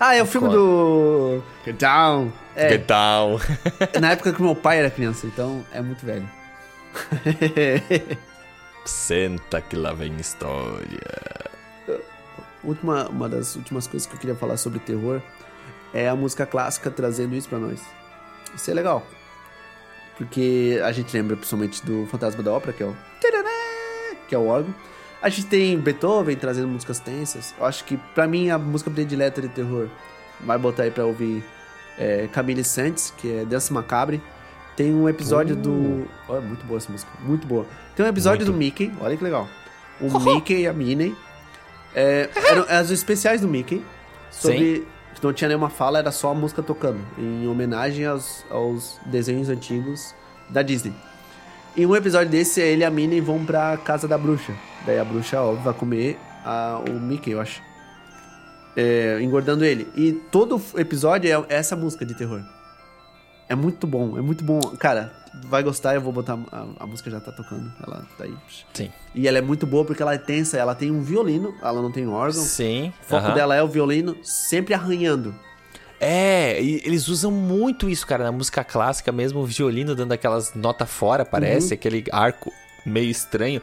[0.00, 1.42] Ah, é o filme do.
[1.64, 2.32] Get Down.
[2.54, 3.40] É, Que tal?
[4.00, 6.28] na época que meu pai era criança, então é muito velho.
[8.84, 11.00] Senta que lá vem história.
[12.64, 15.20] Última, uma das últimas coisas que eu queria falar sobre terror
[15.94, 17.80] é a música clássica trazendo isso pra nós.
[18.54, 19.06] Isso é legal.
[20.16, 22.96] Porque a gente lembra principalmente do Fantasma da Ópera, que é o.
[24.26, 24.74] que é o órgão.
[25.20, 27.54] A gente tem Beethoven trazendo músicas tensas.
[27.58, 29.88] Eu acho que, pra mim, a música predileta de terror
[30.40, 31.44] vai botar aí pra ouvir
[31.98, 34.22] é, Camille Saints, que é Dança Macabre.
[34.76, 36.06] Tem um episódio do.
[36.28, 37.66] Olha, muito boa essa música, muito boa.
[37.96, 38.52] Tem um episódio Muito.
[38.52, 39.48] do Mickey, olha que legal.
[40.00, 41.16] O Mickey e a Minnie.
[41.92, 43.84] É, eram as especiais do Mickey.
[44.30, 44.86] Sobre.
[45.16, 47.00] Que não tinha nenhuma fala, era só a música tocando.
[47.18, 50.14] Em homenagem aos, aos desenhos antigos
[50.48, 50.94] da Disney.
[51.78, 54.52] Em um episódio desse, ele e a Minnie vão pra casa da bruxa.
[54.84, 57.62] Daí a bruxa, óbvio, vai comer a- o Mickey, eu acho.
[58.76, 59.88] É, engordando ele.
[59.96, 62.42] E todo episódio é essa música de terror.
[63.48, 64.58] É muito bom, é muito bom.
[64.78, 65.12] Cara,
[65.46, 66.36] vai gostar, eu vou botar.
[66.52, 67.72] A, a música já tá tocando.
[67.86, 68.34] Ela tá aí.
[68.74, 68.90] Sim.
[69.14, 71.90] E ela é muito boa porque ela é tensa, ela tem um violino, ela não
[71.92, 72.42] tem órgão.
[72.42, 72.92] Sim.
[73.02, 73.34] O foco aham.
[73.34, 75.34] dela é o violino sempre arranhando.
[76.00, 80.54] É, e eles usam muito isso, cara, na música clássica mesmo, o violino dando aquelas
[80.54, 82.52] notas fora, parece, aquele arco
[82.86, 83.60] meio estranho.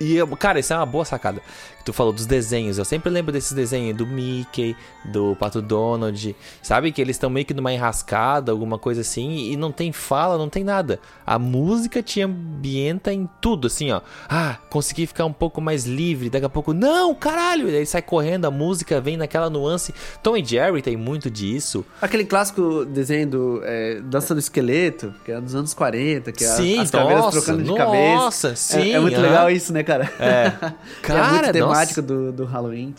[0.00, 1.40] E, eu- cara, isso é uma boa sacada.
[1.84, 6.92] Tu falou dos desenhos, eu sempre lembro desses desenhos do Mickey, do Pato Donald, sabe?
[6.92, 10.48] Que eles estão meio que numa enrascada, alguma coisa assim, e não tem fala, não
[10.48, 11.00] tem nada.
[11.26, 14.00] A música te ambienta em tudo, assim, ó.
[14.28, 17.68] Ah, consegui ficar um pouco mais livre, daqui a pouco, não, caralho!
[17.68, 19.92] E aí sai correndo, a música vem naquela nuance.
[20.22, 21.84] Tom e Jerry tem muito disso.
[22.00, 26.48] Aquele clássico desenho do é, Dança do Esqueleto, que é dos anos 40, que é
[26.48, 28.48] Sim, as caveiras nossa, trocando de nossa, cabeça.
[28.50, 29.22] É- sim, É, muito aham.
[29.22, 29.91] legal isso, né, cara?
[30.18, 30.46] É.
[30.64, 30.72] é
[31.02, 31.52] Cara, muito nossa.
[31.52, 32.94] temático do, do Halloween.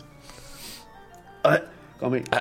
[2.00, 2.24] Calma aí.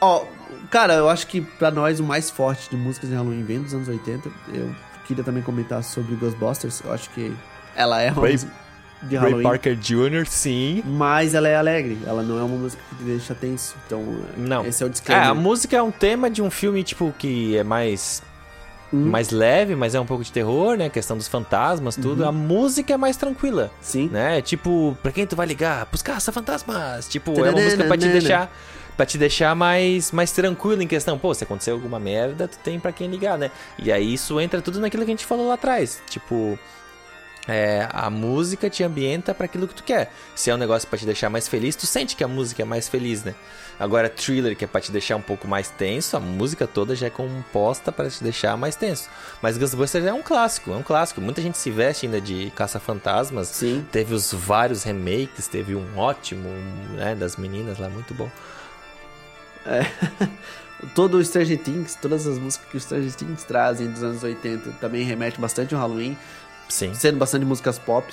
[0.00, 0.24] Ó,
[0.70, 3.74] cara, eu acho que pra nós o mais forte de músicas de Halloween vem dos
[3.74, 4.28] anos 80.
[4.52, 4.74] Eu
[5.06, 6.80] queria também comentar sobre Ghostbusters.
[6.84, 7.34] Eu acho que
[7.76, 8.36] ela é uma Ray-
[9.02, 9.42] de Ray Halloween.
[9.42, 10.82] Parker Jr., sim.
[10.86, 13.76] Mas ela é alegre, ela não é uma música que te deixa tenso.
[13.86, 14.02] Então,
[14.36, 14.64] Não.
[14.64, 15.28] esse é o É, disclaimer.
[15.28, 18.22] a música é um tema de um filme, tipo, que é mais.
[18.92, 19.06] Hum.
[19.06, 20.88] Mais leve, mas é um pouco de terror, né?
[20.88, 22.24] Questão dos fantasmas, tudo.
[22.24, 24.08] A música é mais tranquila, Sim.
[24.08, 24.42] né?
[24.42, 25.86] Tipo, pra quem tu vai ligar?
[25.86, 27.08] Pros caça-fantasmas!
[27.08, 28.52] Tipo, é uma música pra te deixar.
[28.96, 31.18] Pra te deixar mais, mais tranquilo em questão.
[31.18, 33.50] Pô, se acontecer alguma merda, tu tem pra quem ligar, né?
[33.78, 36.02] E aí isso entra tudo naquilo que a gente falou lá atrás.
[36.10, 36.58] Tipo,
[37.48, 40.12] é, a música te ambienta pra aquilo que tu quer.
[40.34, 42.64] Se é um negócio pra te deixar mais feliz, tu sente que a música é
[42.64, 43.34] mais feliz, né?
[43.80, 47.06] Agora, thriller, que é pra te deixar um pouco mais tenso, a música toda já
[47.06, 49.08] é composta pra te deixar mais tenso.
[49.40, 51.18] Mas Ghostbusters é um clássico, é um clássico.
[51.22, 53.48] Muita gente se veste ainda de caça-fantasmas.
[53.48, 53.86] Sim.
[53.90, 56.50] Teve os vários remakes, teve um ótimo,
[56.94, 58.30] né, das meninas lá, muito bom.
[60.94, 64.72] Todo o Stranger Things, todas as músicas que o Stranger Things trazem dos anos 80
[64.80, 66.16] também remete bastante ao Halloween,
[66.68, 66.94] Sim.
[66.94, 68.06] sendo bastante músicas pop.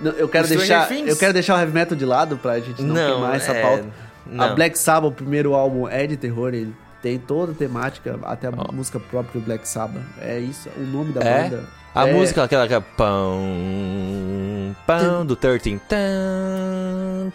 [0.00, 2.82] Não, Eu quero O deixar, eu quero deixar o heavy metal de lado pra gente
[2.82, 3.84] não, queimar essa é, pauta.
[4.26, 4.44] Não.
[4.44, 8.46] A Black Sabbath, o primeiro álbum é de terror, ele Tem toda a temática, até
[8.46, 10.02] a música própria do Black Sabbath.
[10.22, 11.42] É isso, o nome da É?
[11.50, 11.64] banda.
[11.94, 15.80] A é, música, aquela que é pão, pão do 13.
[15.88, 15.96] Tan,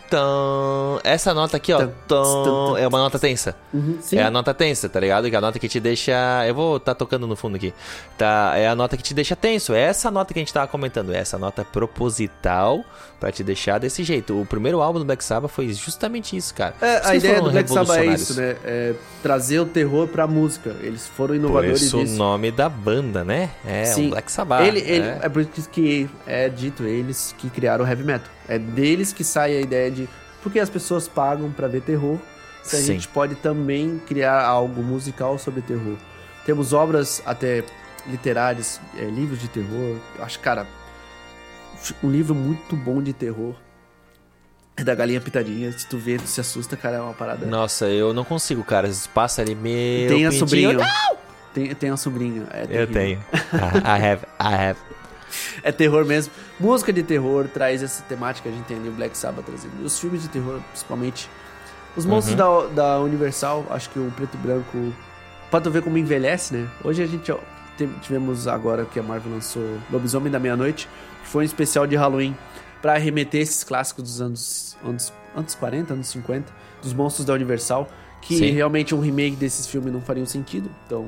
[0.10, 1.00] tan.
[1.04, 3.56] Essa nota aqui, ó, Tan, é uma nota tensa.
[3.74, 4.00] Uhum.
[4.12, 5.30] É a nota tensa, tá ligado?
[5.30, 6.14] Que é a nota que te deixa.
[6.48, 7.74] Eu vou tá tocando no fundo aqui.
[8.18, 9.74] Tá, é a nota que te deixa tenso.
[9.74, 11.14] É essa nota que a gente tava comentando.
[11.14, 12.84] É essa nota proposital
[13.20, 14.40] pra te deixar desse jeito.
[14.40, 16.74] O primeiro álbum do Black Sabbath foi justamente isso, cara.
[16.82, 18.56] É, a ideia do Black Sabbath é isso, né?
[18.64, 20.76] É trazer o terror pra música.
[20.82, 22.18] Eles foram Por inovadores isso o nisso.
[22.18, 23.50] nome da banda, né?
[23.66, 24.08] É, Sim.
[24.08, 24.66] um Black Sabbath.
[24.66, 25.20] Ele, ele, é.
[25.24, 25.30] é.
[25.30, 28.39] por isso que é dito eles que criaram o heavy metal.
[28.50, 30.10] É deles que sai a ideia de
[30.42, 32.18] porque as pessoas pagam pra ver terror,
[32.64, 32.86] se a Sim.
[32.88, 35.96] gente pode também criar algo musical sobre terror.
[36.46, 37.64] Temos obras até
[38.08, 39.98] literárias, é, livros de terror.
[40.18, 40.66] Eu acho, cara,
[42.04, 43.56] um livro muito bom de terror
[44.76, 45.72] é da Galinha Pitadinha.
[45.72, 47.46] Se tu vê, tu se assusta, cara, é uma parada.
[47.46, 48.90] Nossa, eu não consigo, cara.
[49.14, 50.08] Passa ali meu.
[50.10, 50.40] Tem a pintinho.
[50.40, 50.78] sobrinha.
[51.54, 52.48] Tem, tem a sobrinha.
[52.52, 53.20] É Eu tenho.
[53.54, 54.80] I have, I have.
[55.64, 56.34] É terror mesmo.
[56.60, 59.84] Música de terror traz essa temática, a gente tem ali o Black Sabbath trazendo.
[59.84, 61.30] Os filmes de terror, principalmente.
[61.96, 64.94] Os monstros da, da Universal, acho que o preto e branco.
[65.50, 66.70] Pra tu ver como envelhece, né?
[66.84, 67.40] Hoje a gente ó,
[68.02, 70.88] tivemos agora que a Marvel lançou Lobisomem da Meia-Noite,
[71.24, 72.36] que foi um especial de Halloween,
[72.82, 76.52] pra remeter esses clássicos dos anos, anos, anos 40, anos 50,
[76.82, 77.90] dos monstros da Universal,
[78.22, 78.52] que Sim.
[78.52, 80.70] realmente um remake desses filmes não faria sentido.
[80.86, 81.08] Então,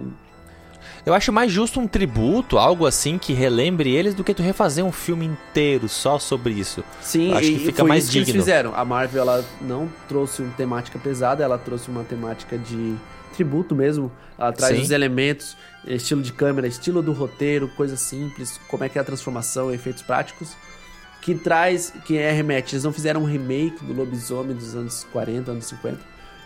[1.05, 4.85] Eu acho mais justo um tributo, algo assim que relembre eles, do que tu refazer
[4.85, 6.83] um filme inteiro só sobre isso.
[7.01, 8.41] Sim, Acho e que fica mais isso que eles digno.
[8.41, 8.75] fizeram.
[8.75, 12.95] A Marvel ela não trouxe uma temática pesada, ela trouxe uma temática de
[13.33, 14.11] tributo mesmo.
[14.37, 14.83] Ela traz Sim.
[14.83, 19.03] os elementos, estilo de câmera, estilo do roteiro, coisas simples, como é que é a
[19.03, 20.55] transformação, efeitos práticos.
[21.21, 22.75] Que traz, que é remete.
[22.75, 25.99] Eles não fizeram um remake do lobisomem dos anos 40, anos 50.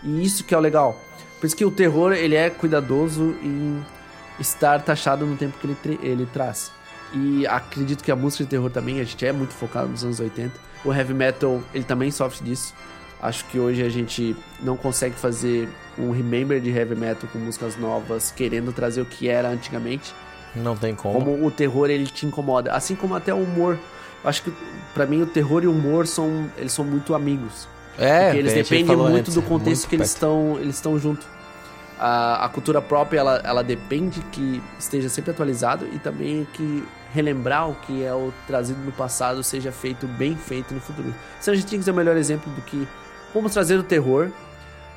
[0.04, 1.00] E isso que é o legal.
[1.40, 3.84] Por isso que o terror ele é cuidadoso em
[4.40, 6.72] estar taxado no tempo que ele, ele traz.
[7.14, 10.20] E acredito que a música de terror também, a gente é muito focado nos anos
[10.20, 10.52] 80.
[10.84, 12.74] O heavy metal, ele também sofre disso.
[13.22, 17.78] Acho que hoje a gente não consegue fazer um remember de heavy metal com músicas
[17.78, 20.14] novas, querendo trazer o que era antigamente.
[20.56, 21.20] Não tem como.
[21.20, 23.80] Como o terror ele te incomoda, assim como até o humor.
[24.24, 24.54] Acho que
[24.94, 27.68] pra mim o terror e o humor são eles são muito amigos.
[27.98, 30.16] É, Porque eles dependem muito antes, do contexto muito que eles perto.
[30.16, 31.26] estão eles estão junto.
[32.00, 37.70] A, a cultura própria ela, ela depende que esteja sempre atualizado e também que relembrar
[37.70, 41.14] o que é o trazido no passado seja feito bem feito no futuro.
[41.40, 42.86] Se a ser o melhor exemplo do que
[43.34, 44.30] vamos trazer o terror,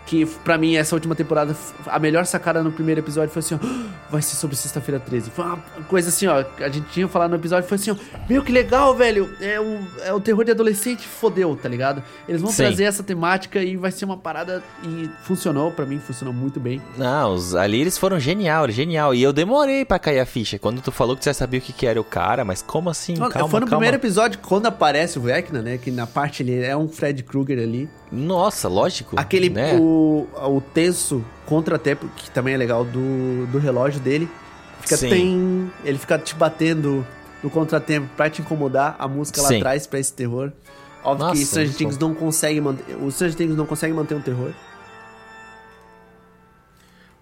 [0.09, 1.55] que pra mim essa última temporada
[1.87, 5.31] a melhor sacada no primeiro episódio foi assim, ó, "Ah, vai ser sobre sexta-feira 13.
[5.31, 7.97] Foi uma coisa assim, ó, a gente tinha falado no episódio foi assim, ó,
[8.29, 9.31] meu que legal, velho.
[9.41, 12.03] É o, é o terror de adolescente, fodeu, tá ligado?
[12.27, 12.57] Eles vão Sim.
[12.65, 16.81] trazer essa temática e vai ser uma parada e funcionou pra mim, funcionou muito bem.
[16.97, 19.15] Não, os, ali eles foram genial, genial.
[19.15, 20.59] E eu demorei pra cair a ficha.
[20.59, 22.89] Quando tu falou que você já sabia o que, que era o cara, mas como
[22.89, 23.15] assim?
[23.15, 23.79] Não, calma, foi no calma.
[23.79, 27.59] primeiro episódio quando aparece o Vecna, né, que na parte ele é um Fred Krueger
[27.59, 27.89] ali.
[28.11, 29.19] Nossa, lógico.
[29.19, 29.77] Aquele, né?
[29.79, 34.29] o, o tenso contra-tempo, que também é legal, do, do relógio dele.
[34.81, 35.09] Fica Sim.
[35.09, 37.07] tem, ele fica te batendo
[37.43, 38.97] no contratempo pra te incomodar.
[38.99, 39.57] A música lá Sim.
[39.57, 40.53] atrás pra esse terror.
[41.05, 42.97] Óbvio Nossa, que Stranger Things não consegue manter.
[42.97, 44.53] O Stranger Things não consegue manter um terror.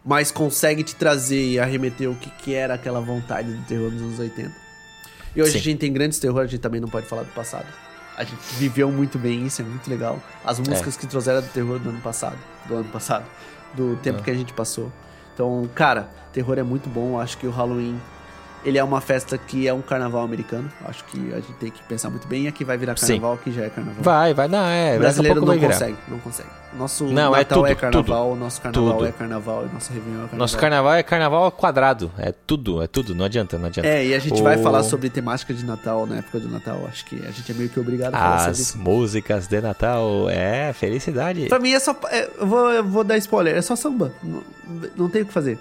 [0.05, 4.03] Mas consegue te trazer e arremeter o que, que era aquela vontade do terror nos
[4.03, 4.53] anos 80.
[5.35, 5.59] E hoje Sim.
[5.59, 7.67] a gente tem grandes terror, a gente também não pode falar do passado.
[8.17, 10.19] A gente viveu muito bem isso, é muito legal.
[10.45, 12.39] As músicas que trouxeram do terror do ano passado.
[12.67, 13.25] Do ano passado.
[13.75, 14.23] Do tempo É.
[14.23, 14.91] que a gente passou.
[15.35, 17.21] Então, cara, terror é muito bom.
[17.21, 18.01] Acho que o Halloween,
[18.67, 20.71] ele é uma festa que é um carnaval americano.
[20.85, 22.45] Acho que a gente tem que pensar muito bem.
[22.45, 23.15] E aqui vai virar Sim.
[23.15, 24.03] carnaval, aqui já é carnaval.
[24.03, 24.97] Vai, vai, não, é.
[24.97, 26.49] o brasileiro não vai consegue, não consegue.
[26.77, 29.07] Nosso Não, é Natal é, tudo, carnaval, nosso carnaval Tudo.
[29.07, 30.39] é carnaval, e nosso Réveillon é carnaval.
[30.39, 32.13] Nosso carnaval é carnaval quadrado.
[32.19, 33.15] É tudo, é tudo.
[33.15, 33.89] Não adianta, não adianta.
[33.89, 36.85] É, e a gente vai O- falar sobre temática de Natal na época do Natal.
[36.87, 40.29] Acho que a gente é meio que obrigado a falar As músicas de Natal.
[40.29, 41.47] É, felicidade.
[41.49, 41.97] Pra mim é só.
[42.11, 44.13] é, eu, vou, eu vou dar spoiler, é só samba.
[44.23, 44.43] Não,
[44.97, 45.59] não tem o que fazer.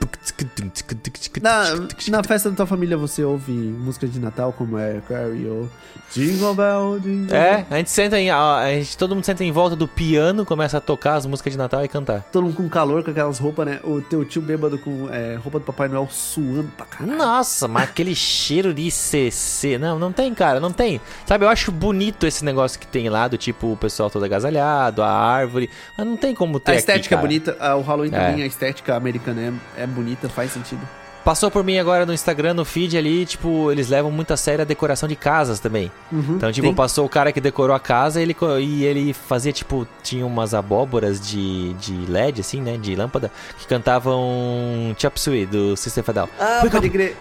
[1.41, 1.63] Na,
[2.09, 5.69] na festa da tua família você ouve música de Natal como é Carry ou
[6.13, 7.35] Jingle Bell, Jingle Bell.
[7.37, 8.29] É, a gente senta em.
[8.29, 11.53] A, a gente, todo mundo senta em volta do piano, começa a tocar as músicas
[11.53, 12.21] de Natal e cantar.
[12.31, 13.79] Todo mundo com calor, com aquelas roupas, né?
[13.83, 17.17] O teu tio bêbado com é, roupa do Papai Noel suando pra caralho.
[17.17, 19.77] Nossa, mas aquele cheiro de CC.
[19.77, 21.01] Não, não tem, cara, não tem.
[21.25, 25.01] Sabe, eu acho bonito esse negócio que tem lá, do tipo o pessoal todo agasalhado,
[25.01, 25.69] a árvore.
[25.97, 26.71] Mas não tem como ter.
[26.71, 27.27] A aqui, estética é cara.
[27.27, 28.27] bonita, ah, o Halloween É.
[28.29, 29.41] também, a estética americana
[29.77, 30.81] é, é bonita, faz sentido.
[31.25, 34.61] Passou por mim agora no Instagram, no feed ali, tipo, eles levam muito a sério
[34.61, 35.91] a decoração de casas também.
[36.13, 36.73] então, tipo, sim.
[36.75, 40.53] passou o cara que decorou a casa ele, co- e ele fazia, tipo, tinha umas
[40.53, 42.77] abóboras de, de LED, assim, né?
[42.77, 46.29] De lâmpada, que cantavam Chop Suey do System Down.
[46.39, 47.17] Ah, Foi pode crer.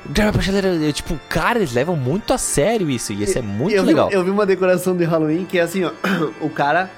[0.85, 3.13] Eu, Tipo, cara, eles levam muito a sério isso.
[3.13, 4.11] E isso é muito eu vi- legal.
[4.11, 5.91] eu vi uma decoração de Halloween que é assim, ó.
[6.45, 6.91] o cara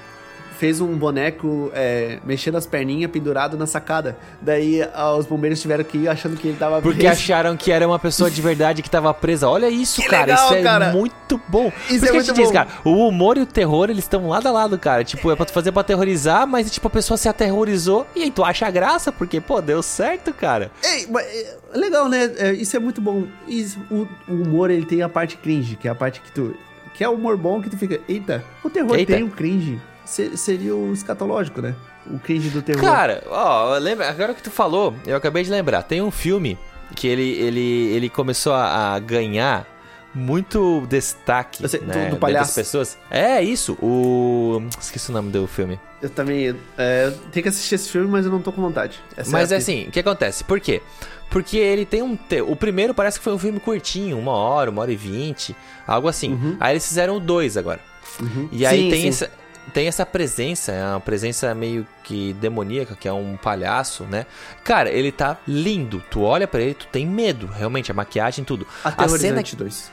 [0.57, 4.17] fez um boneco é, mexendo as perninhas pendurado na sacada.
[4.41, 7.13] Daí ah, os bombeiros tiveram que ir achando que ele tava Porque preso.
[7.13, 9.47] acharam que era uma pessoa de verdade que tava presa.
[9.47, 10.25] Olha isso, Que cara.
[10.25, 10.91] legal, isso é cara.
[10.91, 11.71] muito bom.
[11.71, 12.53] Por Isso que é a muito gente diz, bom.
[12.53, 15.03] cara, o humor e o terror, eles estão lado a lado, cara.
[15.03, 18.31] Tipo, é pra tu fazer pra aterrorizar, mas tipo, a pessoa se aterrorizou e aí
[18.31, 20.71] tu acha graça, porque, pô, deu certo, cara.
[20.83, 22.31] Ei, mas, é, legal, né?
[22.37, 23.25] É, isso é muito bom.
[23.47, 26.55] Isso, o, o humor, ele tem a parte cringe, que é a parte que tu...
[26.93, 27.99] Que é o humor bom que tu fica...
[28.09, 29.13] Eita, o terror Eita.
[29.13, 29.79] tem o cringe.
[30.07, 31.75] Se- seria o escatológico, né?
[32.09, 32.81] O cringe do terror.
[32.81, 35.83] Cara, ó, lembra, agora que tu falou, eu acabei de lembrar.
[35.83, 36.57] Tem um filme
[36.95, 39.67] que ele, ele, ele começou a, a ganhar
[40.15, 42.55] muito destaque sei, do- né, do as palhaço.
[42.55, 42.97] pessoas.
[43.11, 44.61] É isso, o...
[44.79, 45.79] Esqueci o nome do filme.
[46.01, 46.55] Eu também...
[46.77, 48.99] É, tenho que assistir esse filme, mas eu não tô com vontade.
[49.15, 49.71] Essa Mas a é fita.
[49.71, 50.43] assim, o que acontece?
[50.43, 50.81] Por quê?
[51.29, 52.15] Porque ele tem um.
[52.15, 55.53] te- O primeiro parece que foi um filme curtinho, uma hora, uma hora e vinte,
[55.85, 56.55] algo assim.
[56.59, 57.81] Aí eles fizeram dois agora.
[58.21, 58.47] Uhum.
[58.51, 59.07] E aí Sim, tem, sim.
[59.09, 59.29] Essa,
[59.73, 64.25] tem essa presença, é uma presença meio que demoníaca, que é um palhaço, né?
[64.63, 66.03] Cara, ele tá lindo.
[66.09, 68.67] Tu olha pra ele, tu tem medo, realmente, a maquiagem, tudo.
[68.83, 69.03] A cena.
[69.03, 69.91] Aterrorizante 2.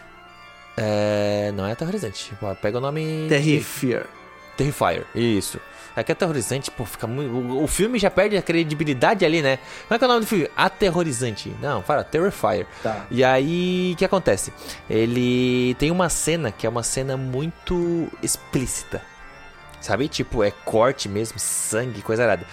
[0.76, 2.32] É, não é aterrorizante.
[2.60, 3.26] Pega o nome.
[3.28, 4.06] Terrifier.
[4.56, 5.60] Terrifier, isso.
[5.96, 7.32] É que aterrorizante, pô, fica muito.
[7.32, 9.58] O, o filme já perde a credibilidade ali, né?
[9.86, 10.50] Como é que é o nome do filme?
[10.56, 11.54] Aterrorizante.
[11.60, 12.66] Não, fala, Terrifier.
[12.82, 13.06] Tá.
[13.10, 14.52] E aí, o que acontece?
[14.90, 19.13] Ele tem uma cena que é uma cena muito explícita.
[19.84, 20.08] Sabe?
[20.08, 22.46] Tipo, é corte mesmo, sangue, coisa arada.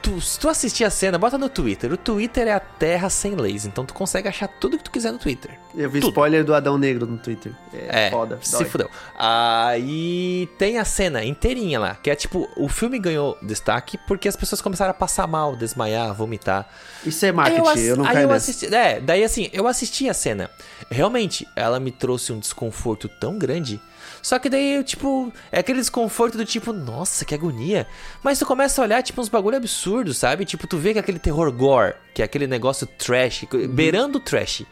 [0.00, 1.92] Tu, se tu assistir a cena, bota no Twitter.
[1.92, 5.12] O Twitter é a terra sem leis, então tu consegue achar tudo que tu quiser
[5.12, 5.56] no Twitter.
[5.76, 6.10] Eu vi Tudo.
[6.10, 7.52] spoiler do Adão Negro no Twitter.
[7.72, 8.36] É, É, foda.
[8.42, 8.64] se dói.
[8.64, 8.90] fudeu.
[9.16, 14.34] Aí tem a cena inteirinha lá, que é tipo, o filme ganhou destaque porque as
[14.34, 16.68] pessoas começaram a passar mal, desmaiar, vomitar.
[17.06, 20.08] Isso é marketing, ass- eu, não aí caio eu assisti, é, daí assim, eu assisti
[20.08, 20.50] a cena.
[20.90, 23.80] Realmente, ela me trouxe um desconforto tão grande.
[24.22, 27.86] Só que daí, tipo, é aquele desconforto do tipo, nossa, que agonia.
[28.22, 30.44] Mas tu começa a olhar, tipo, uns bagulho absurdo, sabe?
[30.44, 33.66] Tipo, tu vê que aquele terror gore, que é aquele negócio trash, Uhum.
[33.68, 34.64] beirando o trash.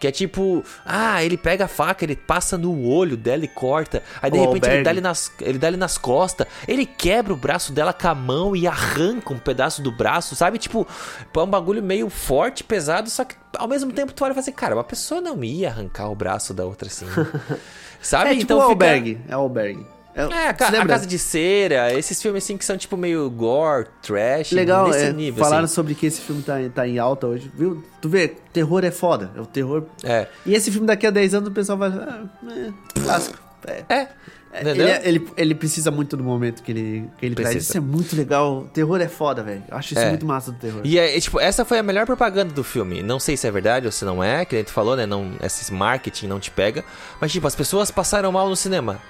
[0.00, 4.02] Que é tipo, ah, ele pega a faca, ele passa no olho dela e corta.
[4.22, 6.46] Aí de O repente ele dá, ele, nas, ele dá ele nas costas.
[6.66, 10.56] Ele quebra o braço dela com a mão e arranca um pedaço do braço, sabe?
[10.56, 10.88] Tipo,
[11.36, 14.40] é um bagulho meio forte, pesado, só que ao mesmo tempo tu olha e fala
[14.40, 17.04] assim, cara, uma pessoa não ia arrancar o braço da outra assim.
[18.00, 18.30] sabe?
[18.30, 19.20] É tipo o fica- albergue.
[19.28, 19.86] É o albergue.
[20.14, 20.86] É, É, a, ca- a?
[20.86, 25.12] Casa de Cera, esses filmes assim que são tipo meio gore, trash, Legal, nesse é,
[25.12, 25.74] nível, falaram assim.
[25.74, 27.82] sobre que esse filme tá, tá em alta hoje, viu?
[28.00, 29.84] Tu vê, terror é foda, é o terror...
[30.02, 30.26] É.
[30.44, 31.90] E esse filme daqui a 10 anos o pessoal vai...
[31.90, 33.38] Ah, é, clássico.
[33.66, 33.84] É.
[33.88, 34.08] É.
[34.52, 34.88] É, Entendeu?
[34.88, 37.50] Ele, ele, ele precisa muito do momento que ele, que ele traz.
[37.50, 37.70] Precisa.
[37.70, 38.68] Isso é muito legal.
[38.74, 39.62] Terror é foda, velho.
[39.70, 40.08] Acho isso É.
[40.08, 40.80] muito massa do terror.
[40.82, 43.00] E é, tipo, essa foi a melhor propaganda do filme.
[43.00, 45.06] Não sei se é verdade ou se não é, que a gente falou, né?
[45.06, 46.84] Não, esse marketing não te pega.
[47.20, 49.00] Mas, tipo, as pessoas passaram mal no cinema.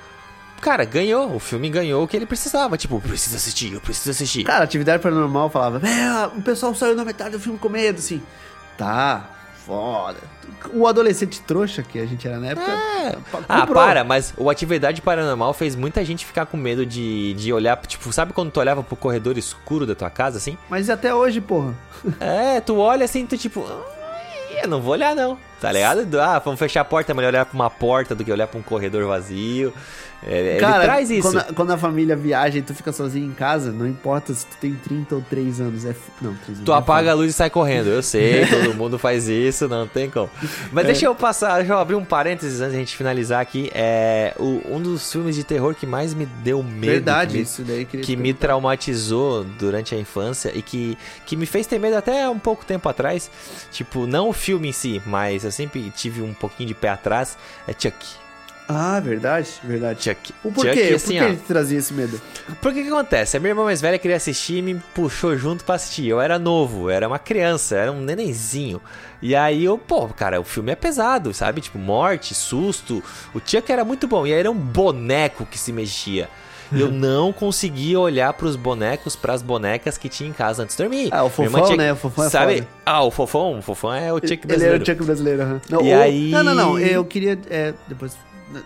[0.61, 1.35] Cara, ganhou.
[1.35, 2.77] O filme ganhou o que ele precisava.
[2.77, 4.45] Tipo, eu preciso assistir, eu preciso assistir.
[4.45, 8.23] Cara, atividade paranormal falava, é, o pessoal saiu na metade do filme com medo, assim.
[8.77, 9.29] Tá,
[9.67, 10.19] foda.
[10.73, 12.67] O adolescente trouxa que a gente era na época.
[13.31, 17.53] pa- Ah, para, mas o Atividade Paranormal fez muita gente ficar com medo de, de
[17.53, 20.59] olhar, tipo, sabe quando tu olhava pro corredor escuro da tua casa, assim?
[20.69, 21.75] Mas até hoje, porra.
[22.19, 26.21] É, tu olha assim, tu tipo, "Ai, eu não vou olhar não, tá ligado?
[26.21, 28.59] Ah, vamos fechar a porta, é melhor olhar pra uma porta do que olhar pra
[28.59, 29.73] um corredor vazio.
[30.23, 31.23] É, Cara, ele traz isso.
[31.23, 34.45] Quando a, quando a família viaja e tu fica sozinho em casa, não importa se
[34.45, 35.87] tu tem 30 ou 3 anos.
[35.87, 35.95] É.
[36.21, 36.61] Não, 3 anos.
[36.67, 37.87] Tu é apaga a luz e sai correndo.
[37.89, 40.29] Eu sei, todo mundo faz isso, não tem como.
[40.73, 43.71] Mas deixa eu passar, deixa eu abrir um parênteses antes da gente finalizar aqui.
[43.75, 46.93] É o- um dos filmes de terror que mais me deu medo.
[46.93, 47.87] Verdade, que me- isso daí.
[47.87, 52.39] que me traumatizou durante a infância e que, que me fez ter medo até um
[52.39, 53.31] pouco tempo atrás.
[53.73, 57.37] Tipo, não o filme em si, mas eu sempre tive um pouquinho de pé atrás.
[57.67, 57.95] É Chuck.
[58.73, 60.05] Ah, verdade, verdade.
[60.05, 60.33] Chuck.
[60.45, 60.75] O porquê?
[60.75, 61.29] Chuck, assim, porquê ó.
[61.29, 62.21] ele trazia esse medo?
[62.63, 63.37] Porque que acontece?
[63.37, 66.07] A minha irmã mais velha queria assistir e me puxou junto pra assistir.
[66.07, 68.81] Eu era novo, eu era uma criança, era um nenenzinho.
[69.21, 71.61] E aí eu, pô, cara, o filme é pesado, sabe?
[71.61, 73.03] Tipo, morte, susto.
[73.35, 74.25] O Chuck era muito bom.
[74.25, 76.29] E aí era um boneco que se mexia.
[76.73, 81.09] Eu não conseguia olhar pros bonecos, pras bonecas que tinha em casa antes de dormir.
[81.13, 81.93] Ah, o Fofão, tinha- né?
[81.93, 82.55] O Fofão é Sabe?
[82.57, 82.69] foda.
[82.87, 83.59] Ah, o Fofão?
[83.59, 84.83] O Fofão é o Chuck Ele era brasileiro.
[84.83, 85.61] o Chuck brasileiro, aham.
[85.69, 86.79] Não, E o- aí- Não, não, não.
[86.79, 87.39] Eu queria.
[87.51, 88.17] é, depois.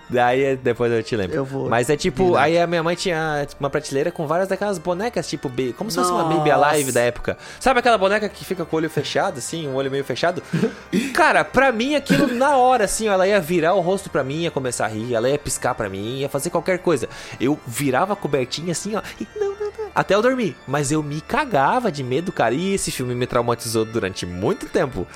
[0.08, 1.36] Daí depois eu te lembro.
[1.36, 2.42] Eu vou Mas é tipo, virar.
[2.42, 6.10] aí a minha mãe tinha uma prateleira com várias daquelas bonecas, tipo, como se fosse
[6.10, 6.36] uma Nossa.
[6.38, 7.36] Baby Alive da época.
[7.60, 10.42] Sabe aquela boneca que fica com o olho fechado, assim, um olho meio fechado?
[11.12, 14.42] Cara, pra mim aquilo na hora, assim, ó, ela ia virar o rosto pra mim,
[14.42, 17.08] ia começar a rir, ela ia piscar pra mim, ia fazer qualquer coisa.
[17.40, 20.56] Eu virava a cobertinha assim, ó, e não, não, não, até eu dormir.
[20.66, 22.54] Mas eu me cagava de medo, cara.
[22.54, 25.06] E esse filme me traumatizou durante muito tempo.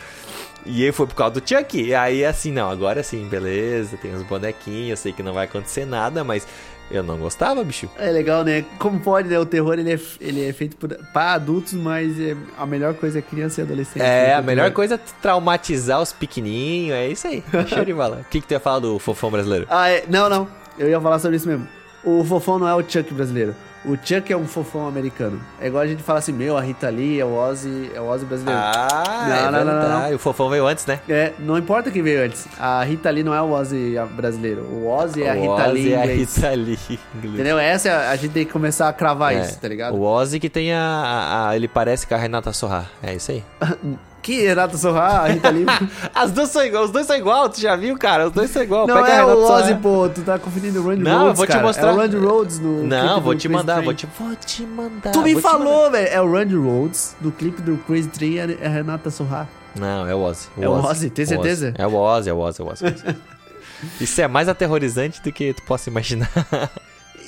[0.66, 1.80] E aí foi por causa do Chuck.
[1.80, 5.46] E aí assim, não, agora sim, beleza, tem uns bonequinhos, eu sei que não vai
[5.46, 6.46] acontecer nada, mas
[6.90, 7.88] eu não gostava, bicho.
[7.98, 8.64] É legal, né?
[8.78, 9.38] Como pode, né?
[9.38, 13.18] O terror ele é, ele é feito por, pra adultos, mas é- a melhor coisa
[13.18, 14.02] é criança e adolescente.
[14.02, 14.34] É, né?
[14.34, 17.42] a melhor coisa é traumatizar os pequenininhos, é isso aí.
[17.68, 18.22] Show de bola.
[18.22, 19.66] O que, que tu ia falar do fofão brasileiro?
[19.68, 20.48] Ah, é, não, não.
[20.78, 21.68] Eu ia falar sobre isso mesmo.
[22.04, 23.54] O fofão não é o Chuck brasileiro.
[23.84, 25.40] O Chuck é um fofão americano.
[25.60, 28.06] É igual a gente fala assim, meu, a Rita Lee é o Ozzy, é o
[28.08, 28.60] Ozzy brasileiro.
[28.60, 30.14] Ah, Não, é não, não, não, verdade.
[30.14, 31.00] O fofão veio antes, né?
[31.08, 32.46] É, não importa quem veio antes.
[32.58, 34.62] A Rita Lee não é o Ozzy brasileiro.
[34.62, 36.06] O Ozzy é a o Rita Ozzy Lee é a.
[36.06, 36.78] Rita Lee
[37.14, 37.34] inglês.
[37.34, 37.58] Entendeu?
[37.58, 39.94] Essa é a, a gente tem que começar a cravar É, isso, tá ligado?
[39.96, 42.90] O Ozzy que tem a, a- a- Ele parece com a Renata Sorra.
[43.02, 43.44] É isso aí.
[44.28, 45.64] Que Renata Sorra, a Rita Lee.
[46.14, 48.26] As duas são igual, os dois são igual, tu já viu, cara?
[48.26, 48.86] Os dois são igual.
[48.86, 49.42] não Pega é o.
[49.42, 50.06] Ozzy, pô.
[50.06, 51.62] Tu tá confundindo o Randy Não, eu Rhodes, vou te cara.
[51.62, 51.88] mostrar.
[51.88, 53.84] É o Randy Rhodes no Não, vou te mandar, Train.
[53.86, 55.12] vou te, vou te mandar.
[55.12, 56.08] Tu me falou, velho.
[56.12, 59.48] É o Randy Rhodes do clipe do Crazy Train é a Renata Sorra.
[59.74, 60.48] Não, é o Ozzy.
[60.60, 61.72] É o Ozzy, tem O certeza?
[61.78, 62.84] É o Ozzy, é o Ozzy, é o Ozzy.
[62.84, 63.16] é o Ozzy.
[63.98, 66.30] Isso é mais aterrorizante do que tu possa imaginar.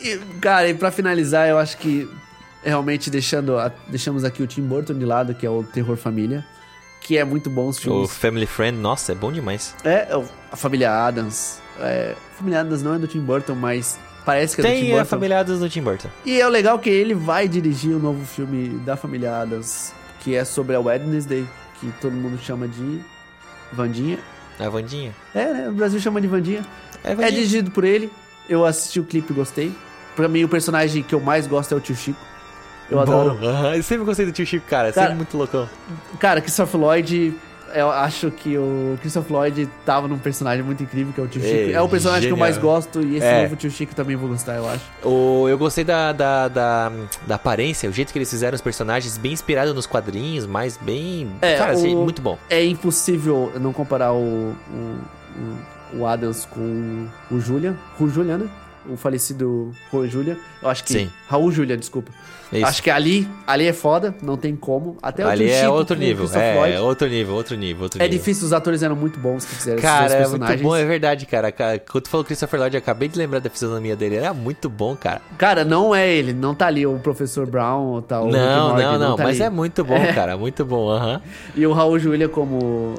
[0.02, 2.06] E, cara, e pra finalizar, eu acho que
[2.62, 3.56] realmente deixando
[3.88, 6.44] deixamos aqui o Tim Burton de lado, que é o Terror Família,
[7.00, 8.12] que é muito bom os o filmes.
[8.16, 9.74] Family Friend, nossa, é bom demais.
[9.84, 11.58] É, é o- a Família Adams.
[11.78, 14.74] É, a Família Adams não é do Tim Burton, mas parece que é do Tim
[14.80, 15.02] Tem Burton.
[15.02, 16.08] a familiados do Tim Burton.
[16.26, 20.34] E é o legal que ele vai dirigir o novo filme da Família Adams, que
[20.34, 21.46] é sobre a Wednesday,
[21.80, 23.00] que todo mundo chama de
[23.72, 24.18] Vandinha.
[24.58, 25.14] A Vandinha.
[25.34, 25.68] É, né?
[25.68, 26.64] O Brasil chama de Vandinha.
[27.02, 27.32] É, É Vandinha.
[27.32, 28.10] dirigido por ele.
[28.48, 29.72] Eu assisti o clipe e gostei.
[30.14, 32.20] Pra mim, o personagem que eu mais gosto é o tio Chico.
[32.90, 33.38] Eu Bom, adoro.
[33.46, 34.92] aham, Eu sempre gostei do tio Chico, cara.
[34.92, 35.68] Cara, sempre muito loucão.
[36.18, 37.34] Cara, Christopher Lloyd,
[37.72, 41.40] eu acho que o Christopher Lloyd tava num personagem muito incrível, que é o tio
[41.40, 41.76] É, Chico.
[41.76, 42.48] É o personagem que eu genial.
[42.50, 43.42] mais gosto e esse É.
[43.42, 44.82] novo tio Chico também vou gostar, eu acho.
[45.04, 46.92] O, eu gostei da, da, da,
[47.28, 51.30] da aparência, o jeito que eles fizeram os personagens, bem inspirado nos quadrinhos, mas bem.
[51.40, 52.36] É, cara, assim, o- muito bom.
[52.50, 54.52] É impossível não comparar o,
[55.94, 57.76] o, o, Adams com o Julian.
[58.00, 58.48] O Julian, né?
[58.88, 60.36] O falecido Juan Julian.
[60.62, 60.92] Eu acho que.
[60.92, 61.10] Sim.
[61.28, 62.10] Raul Julian, desculpa.
[62.52, 62.66] É isso.
[62.66, 64.96] Acho que ali, ali é foda, não tem como.
[65.00, 66.28] Até o Ali é Chico outro nível.
[66.34, 68.18] É, é outro nível, outro nível, outro É nível.
[68.18, 71.52] difícil, os atores eram muito bons que fizeram Cara, é muito bom, é verdade, cara.
[71.52, 74.16] Quando tu falou Christopher Lloyd, eu acabei de lembrar da fisionomia dele.
[74.16, 75.22] Era muito bom, cara.
[75.38, 78.68] Cara, não é ele, não tá ali o Professor Brown ou tá o Rick não,
[78.70, 79.46] Morty, não, não, tá mas ali.
[79.46, 80.12] é muito bom, É.
[80.12, 80.36] cara.
[80.36, 81.22] Muito bom, aham.
[81.54, 82.56] E o Raul Julia como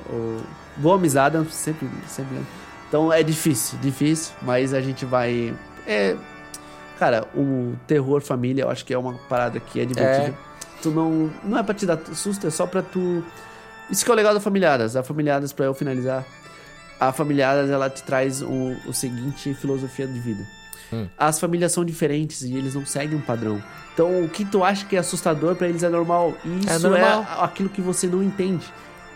[0.09, 0.41] o
[0.77, 2.47] Gomes Adams, sempre, sempre lembro.
[2.87, 5.53] Então é difícil, difícil, mas a gente vai...
[5.87, 6.15] É...
[6.99, 10.37] Cara, o terror família, eu acho que é uma parada que é divertida.
[10.81, 11.31] Tu não...
[11.43, 13.23] Não é pra te dar susto, é só pra tu...
[13.89, 14.95] Isso que é o legal da Familiadas.
[14.95, 16.23] A Familiadas, pra eu finalizar,
[16.99, 20.45] a Familiadas, ela te traz o, o seguinte filosofia de vida.
[20.93, 21.07] Hum.
[21.17, 23.61] As famílias são diferentes e eles não seguem um padrão.
[23.93, 26.33] Então, o que tu acha que é assustador pra eles é normal.
[26.45, 27.25] E isso É é, normal.
[27.41, 28.65] aquilo que você não entende.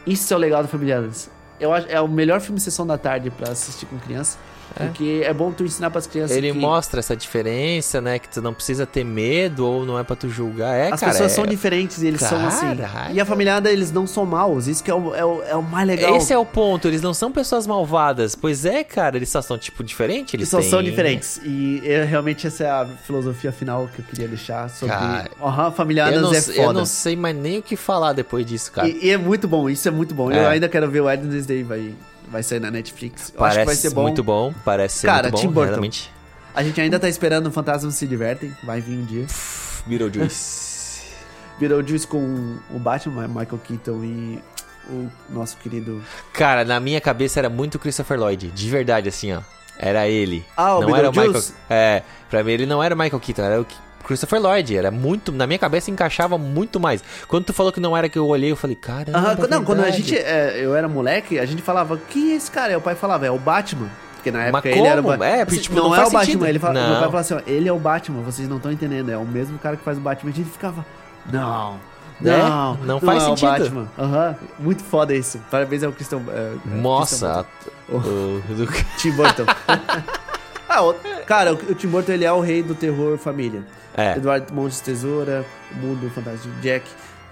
[0.06, 1.30] Isso é o legal da Familiadas.
[1.60, 4.38] Eu acho é o melhor filme sessão da tarde pra assistir com criança.
[4.74, 8.20] Porque é bom tu ensinar pras crianças Ele que mostra essa diferença, né?
[8.20, 10.76] Que tu não precisa ter medo ou não é pra tu julgar.
[10.76, 11.12] É, as cara.
[11.12, 12.66] pessoas é- são diferentes e eles são assim.
[13.14, 14.68] E a familiada, eles não são maus.
[14.68, 16.16] Isso que é o, é o, é o mais legal.
[16.18, 18.36] Esse é o ponto, eles não são pessoas malvadas.
[18.36, 20.34] Pois é, cara, eles só são, tipo, diferentes.
[20.34, 20.70] Eles Eles só têm...
[20.70, 21.40] são diferentes.
[21.44, 24.96] E é, realmente essa é a filosofia final que eu queria deixar sobre.
[25.42, 26.80] Aham, familiadas Eu não, é sei- eu foda.
[26.80, 28.88] não sei mais nem o que falar depois disso, cara.
[28.88, 30.32] E, e é muito bom, isso é muito bom.
[30.32, 30.48] Eu É.
[30.48, 31.94] ainda quero ver o Wednesday, vai,
[32.30, 33.34] vai sair na Netflix.
[33.36, 34.02] Eu acho parece que vai ser bom.
[34.04, 35.70] muito bom, parece ser Cara, muito Tim bom, Burton.
[35.72, 36.12] realmente.
[36.54, 39.26] A gente ainda tá esperando o Fantasma se divertem, vai vir um dia.
[39.86, 41.04] Beetlejuice.
[41.60, 44.42] Beetlejuice com o Batman, Michael Keaton e
[44.90, 46.02] o nosso querido...
[46.32, 49.42] cara, na minha cabeça era muito Christopher Lloyd, de verdade, assim, ó.
[49.78, 50.46] Era ele.
[50.56, 51.44] Ah, o não era o Michael.
[51.70, 53.66] É, pra mim ele não era o Michael Keaton, era o
[54.06, 54.76] Christopher Lloyd.
[54.78, 55.32] Era muito.
[55.32, 57.04] Na minha cabeça encaixava muito mais.
[57.28, 59.18] Quando tu falou que não era que eu olhei, eu falei, caramba.
[59.18, 60.16] Aham, não, quando a gente...
[60.18, 62.74] é, eu era moleque, a gente falava, quem é esse cara?
[62.74, 63.90] E o pai falava, é o Batman.
[64.16, 65.04] Porque na época ele era o?
[65.04, 65.26] Batman.
[65.26, 66.46] É, porque, tipo, não, não é o Batman, sentido.
[66.48, 66.90] ele fala, meu Não.
[66.92, 69.58] pai falava assim, ó, ele é o Batman, vocês não estão entendendo, é o mesmo
[69.60, 70.32] cara que faz o Batman.
[70.32, 70.86] A gente ficava,
[71.32, 71.78] não...
[72.22, 72.32] Né?
[72.38, 73.50] Não, Não faz é o sentido.
[73.50, 73.88] Batman.
[74.00, 75.38] Aham, muito foda isso.
[75.52, 76.20] Parabéns ao Christian.
[76.30, 77.46] é, Christian Nossa.
[77.90, 78.08] Burton.
[78.50, 79.44] o- do- Tim Burton.
[80.76, 83.64] ah, o- cara, o, Tim Burton ele é o rei do terror família.
[83.98, 84.18] É.
[84.18, 86.86] Eduardo Montes Tesoura, O Mundo Fantástico de Jack.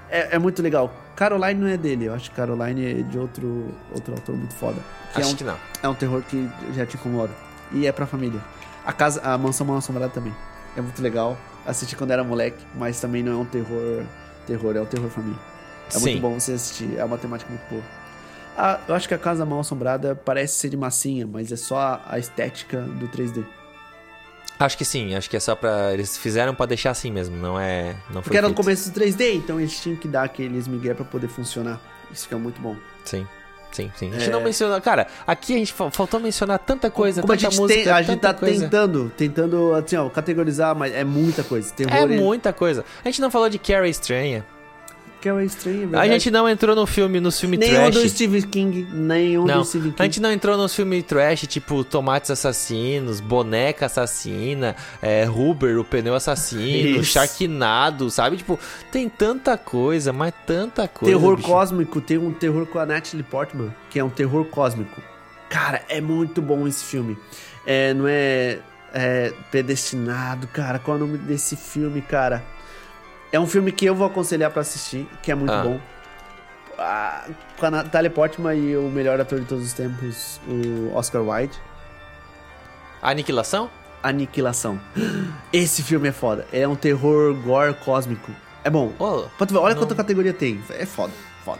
[0.09, 0.93] É, é muito legal.
[1.15, 4.77] Caroline não é dele, eu acho que Caroline é de outro, outro autor muito foda.
[5.13, 5.57] Que é, Acho um, que não.
[5.83, 7.31] é um terror que já te incomoda.
[7.71, 8.39] e é pra família.
[8.85, 10.33] A casa, a Mansão Mal Assombrada também.
[10.75, 11.37] É muito legal.
[11.65, 14.03] Assisti quando era moleque, mas também não é um terror,
[14.47, 15.39] terror, é um terror família.
[15.89, 15.99] É Sim.
[16.01, 17.83] muito bom você assistir, é uma temática muito boa.
[18.57, 21.77] Ah, eu acho que a Casa Mal Assombrada parece ser de massinha, mas é só
[21.77, 23.43] a- a estética do 3D.
[24.59, 25.91] Acho que sim, acho que é só pra.
[25.93, 27.95] Eles fizeram pra deixar assim mesmo, não é.
[28.11, 31.03] Não Porque era no começo do 3D, então eles tinham que dar aqueles migué pra
[31.03, 31.81] poder funcionar.
[32.11, 32.75] Isso que é muito bom.
[33.03, 33.27] Sim.
[33.71, 34.09] Sim, sim.
[34.11, 34.31] A gente É.
[34.31, 34.79] não mencionou.
[34.79, 37.81] Cara, aqui a gente fa- faltou mencionar tanta coisa, Como a tanta gente, música.
[37.83, 38.61] tem, a gente tá coisa.
[38.65, 41.73] tentando, tentando, assim, ó, categorizar, mas é muita coisa.
[41.73, 42.85] Terror É muita coisa.
[43.03, 44.45] A gente não falou de Carrie Estranha.
[45.23, 47.95] Que é estranho, é A gente não entrou no filme, no filme Nenhum trash.
[47.95, 50.01] do Stephen King, nenhum Não, do Stephen King.
[50.01, 55.85] a gente não entrou nos filmes trash, tipo Tomates Assassinos, Boneca Assassina, é, Huber, o
[55.85, 57.13] Pneu Assassino, Isso.
[57.13, 58.35] Sharknado, sabe?
[58.35, 58.59] Tipo,
[58.91, 61.15] tem tanta coisa, mas tanta coisa.
[61.17, 61.47] Terror bicho.
[61.47, 65.01] cósmico, tem um terror com a Natalie Portman, que é um terror cósmico.
[65.49, 67.17] Cara, é muito bom esse filme.
[67.65, 68.59] É, não é,
[68.93, 70.79] é predestinado, cara.
[70.79, 72.43] Qual é o nome desse filme, cara?
[73.33, 75.63] É um filme que eu vou aconselhar pra assistir, que é muito Ah.
[75.63, 75.79] bom.
[76.77, 77.25] Ah,
[77.59, 81.59] com a Natalie Portman e o melhor ator de todos os tempos, o Oscar Wilde.
[83.01, 83.69] Aniquilação?
[84.01, 84.79] Aniquilação.
[85.51, 86.45] Esse filme é foda.
[86.53, 88.31] É um terror gore cósmico.
[88.63, 88.91] É bom.
[89.37, 89.81] Tu ver, olha Não.
[89.81, 90.61] quanta categoria tem.
[90.69, 91.13] É foda,
[91.43, 91.59] foda.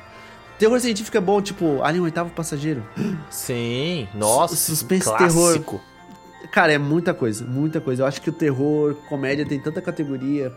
[0.57, 2.83] Terror científico é bom, tipo, Alien Oitavo Passageiro.
[3.29, 5.81] sim, nossa, Suspense, clássico.
[6.51, 8.03] Cara, é muita coisa, muita coisa.
[8.03, 10.53] Eu acho que o terror, comédia tem tanta categoria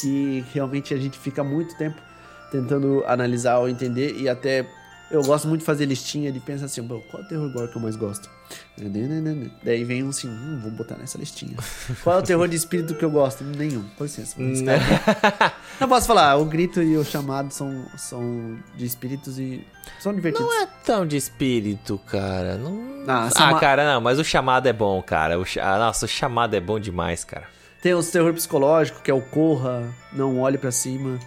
[0.00, 2.00] que realmente a gente fica muito tempo
[2.50, 4.66] tentando analisar ou entender e até
[5.10, 7.68] eu gosto muito de fazer listinha de pensar assim, "Bom, qual é o terror gore
[7.68, 8.28] que eu mais gosto?
[9.62, 11.56] Daí vem um assim, hum, vou botar nessa listinha.
[12.02, 13.42] Qual é o terror de espírito que eu gosto?
[13.44, 13.84] Nenhum.
[13.96, 14.36] Com licença.
[15.80, 19.64] Não posso falar, o grito e o chamado são, são de espíritos e
[19.98, 20.46] são divertidos.
[20.46, 22.56] Não é tão de espírito, cara.
[22.56, 23.04] Não...
[23.06, 25.38] Ah, Ah, chama- cara, não, mas o chamado é bom, cara.
[25.38, 27.46] O ah, Nossa, o chamado é bom demais, cara.
[27.84, 31.18] Tem os terror psicológico, que é o Corra, Não Olhe Pra Cima.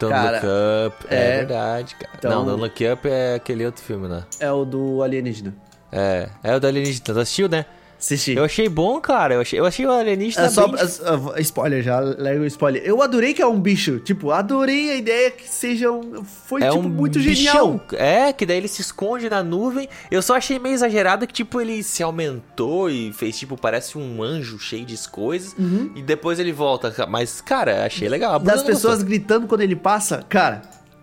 [0.00, 0.46] Don't Cara, Look
[0.86, 1.36] Up, é, é.
[1.36, 2.12] verdade, cara.
[2.16, 4.24] Então- Não, Don't Look Up é aquele outro filme, né?
[4.40, 5.54] É o do alienígena.
[5.92, 7.04] É, é o do Alienígena.
[7.04, 7.66] Tu assistiu, né?
[7.98, 8.34] Assisti.
[8.34, 9.34] Eu achei bom, cara.
[9.34, 10.80] Eu achei, eu achei o Alienígena É só, bem...
[10.80, 12.80] é- é- spoiler já, leva o spoiler.
[12.84, 13.98] Eu adorei que é um bicho.
[13.98, 16.22] Tipo, adorei a ideia que seja um.
[16.24, 17.34] Foi, É tipo, um muito bichão.
[17.34, 17.80] genial.
[17.94, 19.88] É, que daí ele se esconde na nuvem.
[20.12, 24.22] Eu só achei meio exagerado que, tipo, ele se aumentou e fez, tipo, parece um
[24.22, 25.56] anjo cheio de coisas.
[25.96, 26.94] E depois ele volta.
[27.08, 28.38] Mas, cara, achei legal.
[28.38, 29.06] Das pessoas gostou.
[29.08, 30.24] gritando quando ele passa.
[30.28, 30.62] Cara,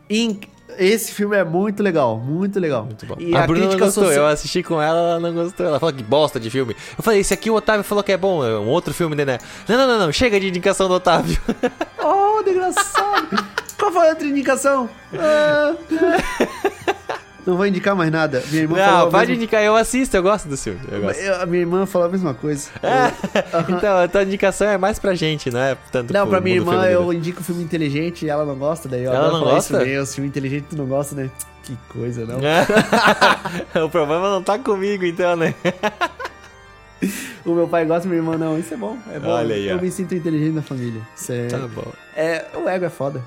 [0.10, 2.18] inc- esse filme é muito legal.
[2.18, 2.86] Muito legal.
[2.86, 3.16] Muito bom.
[3.20, 4.06] E a, a, Bruna não gostou.
[4.06, 4.26] social.
[4.26, 5.66] Eu assisti com ela, ela não gostou.
[5.66, 6.76] Ela falou que bosta de filme.
[6.98, 8.46] Eu falei, esse aqui o Otávio falou que é bom.
[8.46, 9.38] É um outro filme, né?
[9.68, 10.12] Não, não, não, não.
[10.12, 11.38] Chega de indicação do Otávio.
[12.08, 13.44] Oh, desgraçado.
[13.80, 14.88] Qual foi a outra indicação?
[15.18, 15.74] Ah.
[17.46, 18.44] Não vou indicar mais nada.
[18.50, 19.62] Minha irmã Não, pode indicar.
[19.62, 20.80] Eu assisto, eu gosto do filme.
[20.92, 21.20] Eu gosto.
[21.20, 22.70] Eu- a minha irmã falou a mesma coisa.
[23.70, 26.86] Então, a tua indicação é mais pra gente, não é tanto Não, pra minha irmã
[26.86, 29.58] eu indico filme inteligente e ela não gosta, daí eu Ela não gosta?
[29.60, 29.98] isso também.
[29.98, 31.30] Os filmes inteligentes tu não gosta, né?
[31.64, 32.40] Que coisa, não?
[33.86, 35.54] o problema não tá comigo, então, né?
[37.46, 38.58] O meu pai gosta, minha irmã não.
[38.58, 39.30] Isso é bom, é bom.
[39.30, 39.82] Olha aí, eu ó.
[39.82, 41.02] me sinto inteligente na família.
[41.16, 41.48] Isso é...
[41.48, 41.86] Tá bom.
[42.16, 42.46] é...
[42.56, 43.22] O ego é foda.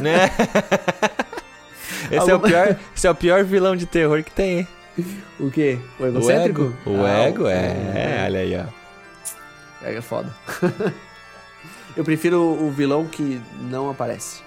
[0.00, 0.30] Né?
[2.10, 4.68] Esse, é o pior, esse é o pior vilão de terror que tem, hein?
[5.38, 5.78] O quê?
[5.98, 6.62] O O egocêntrico?
[6.62, 6.76] ego.
[7.00, 8.22] O Ah, ego, o- é.
[8.26, 9.84] Olha aí, ó.
[9.84, 10.34] O ego é foda.
[11.96, 13.40] eu prefiro o vilão que
[13.70, 14.42] não aparece.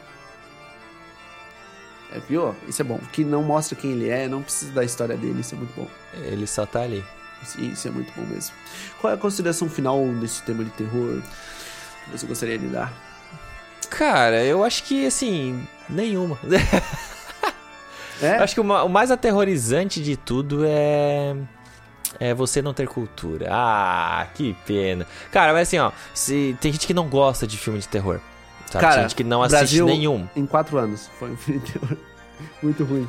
[2.14, 2.56] É, viu?
[2.68, 3.00] Isso é bom.
[3.12, 5.88] Que não mostra quem ele é, não precisa da história dele, isso é muito bom.
[6.14, 7.04] Ele só tá ali.
[7.58, 8.54] Isso é muito bom mesmo.
[9.02, 11.22] Qual é a consideração final desse tema de terror
[12.06, 12.94] que você gostaria de dar?
[13.90, 16.38] Cara, eu acho que, assim, nenhuma.
[18.22, 18.36] É?
[18.38, 21.36] Acho que o, o mais aterrorizante de tudo é.
[22.20, 23.48] É você não ter cultura.
[23.52, 25.06] Ah, que pena.
[25.32, 28.20] Cara, mas assim, ó, se, tem gente que não gosta de filme de terror.
[28.72, 28.82] Sabe?
[28.82, 30.28] Cara, tem gente que não assiste Brasil- nenhum.
[30.36, 31.10] Em quatro anos.
[31.18, 31.98] Foi um filme de terror
[32.62, 33.08] muito ruim.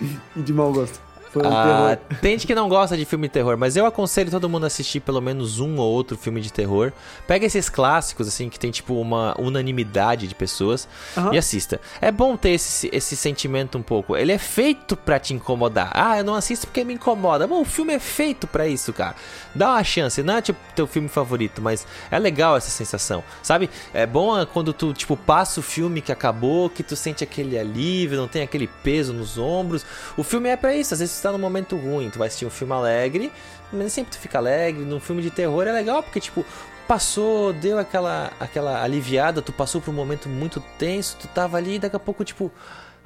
[0.00, 0.98] E de mau gosto.
[1.32, 2.18] Foi um Ah, terror.
[2.20, 4.66] tem gente que não gosta de filme de terror, mas eu aconselho todo mundo a
[4.68, 6.92] assistir pelo menos um ou outro filme de terror.
[7.26, 11.34] Pega esses clássicos, assim, que tem tipo uma unanimidade de pessoas Aham.
[11.34, 11.80] e assista.
[12.00, 14.16] É bom ter esse, esse sentimento um pouco.
[14.16, 15.90] Ele é feito pra te incomodar.
[15.94, 17.46] Ah, eu não assisto porque me incomoda.
[17.46, 19.14] Bom, o filme é feito pra isso, cara.
[19.54, 20.22] Dá uma chance.
[20.22, 23.68] Não é tipo teu filme favorito, mas é legal essa sensação, sabe?
[23.92, 27.58] É bom ah, quando tu, tipo, passa o filme que acabou, que tu sente aquele
[27.58, 29.84] alívio, não tem aquele peso nos ombros.
[30.16, 30.94] O filme é pra isso.
[30.94, 33.32] Às vezes tu tá num momento ruim, tu vai assistir um filme alegre,
[33.72, 34.84] mas sempre tu fica alegre.
[34.84, 36.44] Num filme de terror é legal porque, tipo,
[36.86, 41.74] passou, deu aquela, aquela aliviada, tu passou por um momento muito tenso, tu tava ali
[41.74, 42.50] e daqui a pouco, tipo.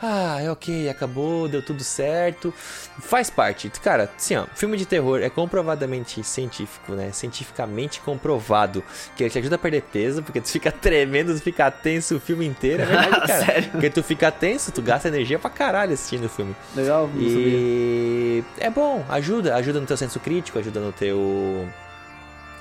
[0.02, 2.52] Ah, é ok, acabou, deu tudo certo.
[3.00, 3.70] Faz parte.
[3.82, 7.12] Cara, assim, ó, filme de terror é comprovadamente científico, né?
[7.12, 8.82] Cientificamente comprovado
[9.16, 12.20] que ele te ajuda a perder peso, porque tu fica tremendo, tu fica tenso o
[12.20, 12.82] filme inteiro.
[12.82, 13.46] É verdade, cara.
[13.46, 13.70] Sério?
[13.70, 16.56] Porque tu fica tenso, tu gasta energia pra caralho assistindo o filme.
[16.74, 17.44] Legal, não sabia.
[17.46, 21.68] E é bom, ajuda, ajuda no teu senso crítico, ajuda no teu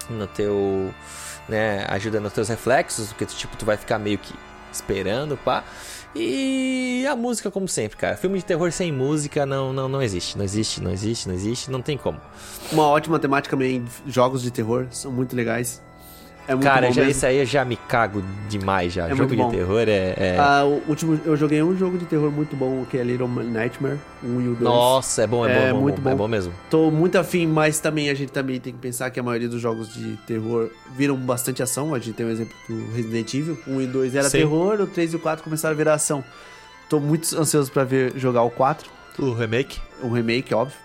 [0.09, 0.93] no teu,
[1.47, 4.33] né, ajuda nos teus reflexos, porque tipo tu vai ficar meio que
[4.71, 5.63] esperando, pá.
[6.15, 8.17] E a música como sempre, cara.
[8.17, 11.71] Filme de terror sem música não não não existe, não existe, não existe, não existe,
[11.71, 12.19] não tem como.
[12.71, 15.81] Uma ótima temática também, jogos de terror, são muito legais.
[16.47, 19.07] É muito cara, bom já, esse aí eu já me cago demais já.
[19.07, 19.49] É Jogo de bom.
[19.51, 22.97] terror é, é- Ah, o último, eu joguei um jogo de terror muito bom, que
[22.97, 24.61] é Little Nightmare, um e o dois.
[24.61, 26.17] Nossa, é bom, é, É, bom, é bom, muito bom, é bom.
[26.23, 26.51] bom mesmo.
[26.69, 29.61] Tô muito afim, mas também a gente também tem que pensar que a maioria dos
[29.61, 31.93] jogos de terror viram bastante ação.
[31.93, 33.57] A gente tem um exemplo do Resident Evil.
[33.67, 34.39] Um e dois era Sim.
[34.39, 36.23] terror, o 3 e o 4 começaram a virar ação.
[36.89, 39.79] Tô muito ansioso pra ver jogar o 4, O remake.
[40.03, 40.77] o remake, óbvio.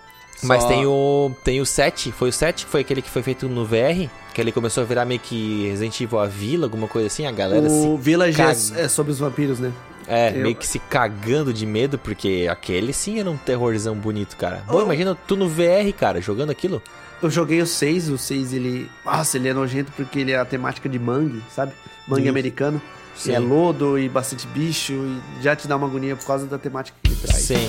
[0.42, 3.48] Mas tem o tem o 7, foi o 7 que foi aquele que foi feito
[3.48, 7.06] no VR, que ele começou a virar meio que Resident Evil a Vila, alguma coisa
[7.06, 8.58] assim, a galera O se Village caga.
[8.76, 9.72] é, é sobre os vampiros, né?
[10.06, 14.36] é, eu- meio que se cagando de medo, porque aquele sim era um terrorzão bonito,
[14.36, 14.62] cara.
[14.68, 14.82] Pô, Oh.
[14.82, 16.80] imagina tu no VR, cara, jogando aquilo.
[17.22, 18.90] Eu joguei o 6, o 6 ele.
[19.04, 21.72] Nossa, ele é nojento porque ele é a temática de mangue, sabe?
[22.06, 22.30] Mangue Isso.
[22.30, 22.80] americano.
[23.16, 23.30] Sim.
[23.30, 26.58] E é lodo e bastante bicho e já te dá uma agonia por causa da
[26.58, 27.42] temática que ele traz.
[27.42, 27.68] Sim.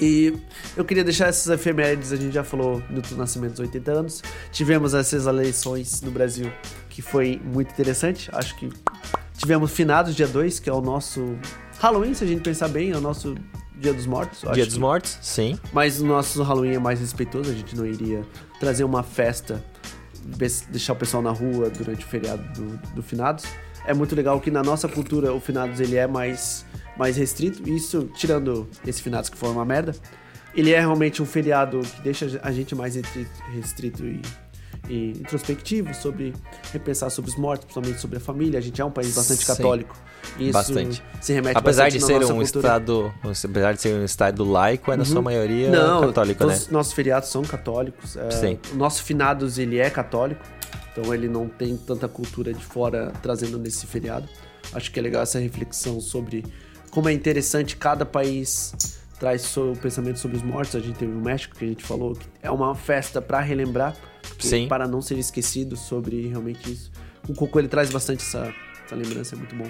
[0.00, 0.32] E
[0.76, 4.22] eu queria deixar essas efemérides, a gente já falou do nascimento dos 80 anos.
[4.52, 6.50] Tivemos essas eleições no Brasil,
[6.88, 8.28] que foi muito interessante.
[8.32, 8.68] Acho que
[9.36, 11.36] tivemos finados dia 2, que é o nosso
[11.80, 13.34] Halloween, se a gente pensar bem, é o nosso
[13.80, 14.40] Dia dos Mortos.
[14.54, 15.56] Dia dos que- Mortos, sim.
[15.72, 18.24] Mas o nosso Halloween é mais respeitoso, a gente não iria
[18.58, 19.64] trazer uma festa,
[20.70, 23.44] deixar o pessoal na rua durante o feriado do, do Finados.
[23.86, 26.66] É muito legal que na nossa cultura o Finados ele é mais,
[26.98, 29.94] mais restrito, isso tirando esse Finados que foi uma merda.
[30.54, 32.96] Ele é realmente um feriado que deixa a gente mais
[33.54, 34.20] restrito e,
[34.88, 36.34] e introspectivo sobre
[36.72, 38.58] repensar sobre os mortos, principalmente sobre a família.
[38.58, 39.46] A gente é um país bastante Sim.
[39.46, 39.96] católico.
[40.36, 41.02] E isso Bastante.
[41.20, 42.44] se remete Apesar bastante de ser um cultura.
[42.44, 46.60] estado, apesar de ser um estado laico, é na sua maioria Não, católico, todos né?
[46.62, 48.16] os nossos feriados são católicos.
[48.16, 48.58] é, Sim.
[48.72, 50.44] O nosso finados, ele é católico.
[50.92, 54.28] Então ele não tem tanta cultura de fora trazendo nesse feriado.
[54.72, 56.44] Acho que é legal essa reflexão sobre
[56.90, 60.76] como é interessante cada país traz seu pensamento sobre os mortos.
[60.76, 63.96] A gente teve o México, que a gente falou que é uma festa para relembrar,
[64.38, 64.68] Sim.
[64.68, 66.90] para não ser esquecido sobre realmente isso.
[67.28, 68.52] O Coco ele traz bastante essa,
[68.84, 69.68] essa lembrança, é muito bom.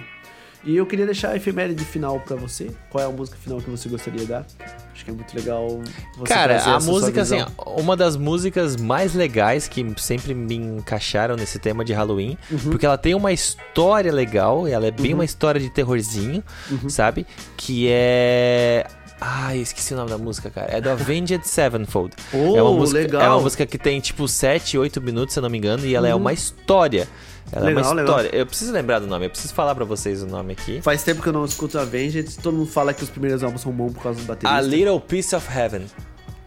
[0.68, 2.70] E eu queria deixar a efeméride final pra você.
[2.90, 4.44] Qual é a música final que você gostaria de dar?
[4.92, 5.80] Acho que é muito legal
[6.18, 7.42] você Cara, a música, assim,
[7.78, 12.58] uma das músicas mais legais que sempre me encaixaram nesse tema de Halloween, Uhum.
[12.70, 16.90] porque ela tem uma história legal, ela é bem uma história de terrorzinho, Uhum.
[16.90, 17.26] sabe?
[17.56, 18.86] Que é.
[19.18, 20.70] Ai, esqueci o nome da música, cara.
[20.70, 22.14] É do Avenged Sevenfold.
[22.30, 23.22] Oh, é uma música, legal.
[23.22, 25.94] É uma música que tem tipo 7, 8 minutos, se eu não me engano, e
[25.94, 27.08] ela é uma história.
[27.50, 28.16] Ela é Legal, uma legal.
[28.18, 28.36] história.
[28.38, 30.80] Eu preciso lembrar do nome, eu preciso falar pra vocês o nome aqui.
[30.82, 32.36] Faz tempo que eu não escuto Avenged.
[32.42, 34.54] Todo mundo fala que os primeiros álbuns são bons por causa do baterista.
[34.56, 35.86] A Little Piece of Heaven.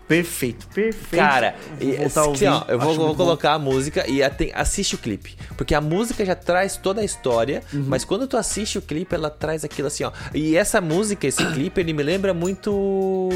[0.08, 1.16] Perfeito, perfeito.
[1.16, 2.48] Cara, Vou e- a assim, ouvir.
[2.48, 5.38] ó, eu vou, vou colocar a música e até- assiste o clipe.
[5.56, 7.86] Porque a música já traz toda a história, Uhum.
[7.88, 10.12] mas quando tu assiste o clipe, ela traz aquilo assim, ó.
[10.34, 13.30] E essa música, esse clipe, ele me lembra muito.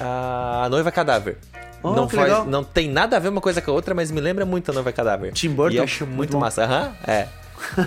[0.00, 1.36] A Noiva Cadáver.
[1.82, 2.46] Oh, não, legal.
[2.46, 4.74] não tem nada a ver uma coisa com a outra, mas me lembra muito a
[4.74, 5.32] Noiva Cadáver.
[5.32, 6.64] Tim Burton, E eu acho muito muito massa.
[6.64, 7.28] Aham, é.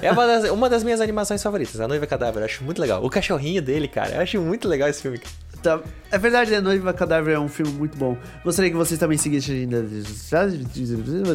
[0.02, 2.42] É uma das, uma das minhas animações favoritas, a Noiva Cadáver.
[2.42, 3.04] Eu acho muito legal.
[3.04, 4.16] O cachorrinho dele, cara.
[4.16, 5.20] Eu acho muito legal esse filme.
[5.66, 5.80] Tá.
[6.12, 6.62] É verdade, né?
[6.62, 8.16] Noiva Cadáver é um filme muito bom.
[8.44, 9.84] Gostaria que vocês também seguissem ainda.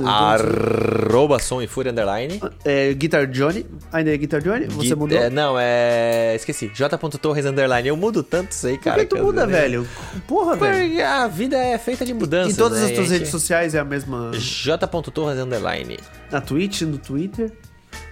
[0.06, 2.40] Arroba som e fúria underline.
[2.64, 3.66] É, Guitar Johnny.
[3.92, 4.66] Ainda é Guitar Johnny?
[4.66, 5.18] Você mudou?
[5.18, 6.34] é, não, é.
[6.36, 6.70] Esqueci.
[6.72, 7.88] J.Torres Underline.
[7.88, 9.00] Eu mudo tanto isso aí, Por cara.
[9.00, 9.86] que tu eu- muda, velho?
[10.26, 10.88] Porra, velho.
[10.88, 12.54] Porque a vida é feita de mudanças.
[12.54, 12.86] Em todas né?
[12.86, 14.30] as tuas E a redes sociais é a mesma.
[14.32, 15.98] gente- J.Torres Underline.
[16.30, 17.52] Na Twitch, no Twitter,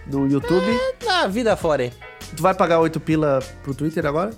[0.06, 0.66] no YouTube.
[1.06, 1.92] Na vida fora, hein?
[2.36, 4.30] Tu vai pagar 8 pila pro Twitter agora?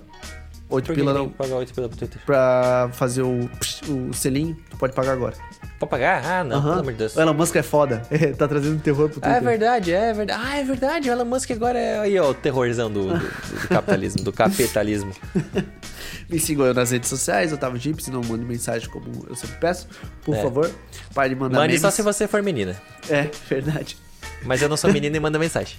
[0.71, 1.29] 8 Por que pila não.
[1.29, 2.21] pagar 8 pila pro Twitter?
[2.25, 3.51] Pra fazer o,
[3.89, 5.35] o selinho, tu pode pagar agora.
[5.79, 6.23] Pode pagar?
[6.25, 6.69] Ah, não, Aham.
[6.69, 7.17] pelo amor de Deus.
[7.17, 8.03] O Elon Musk é foda.
[8.39, 9.37] tá trazendo terror pro Ah, Twitter.
[9.37, 10.43] é verdade, é verdade.
[10.45, 11.09] Ah, é verdade.
[11.09, 15.13] O Elon Musk agora é aí, ó, o terrorzão do, do, do capitalismo, do capitalismo.
[16.29, 19.89] Me sigam eu nas redes sociais, Otávio Gips, não mande mensagem como eu sempre peço.
[20.25, 20.43] Por É.
[20.43, 20.71] favor,
[21.15, 21.95] pare de mandar Mande só memes.
[21.95, 22.81] se você for menina.
[23.09, 23.97] É, verdade.
[24.45, 25.77] Mas eu não sou menina e manda mensagem.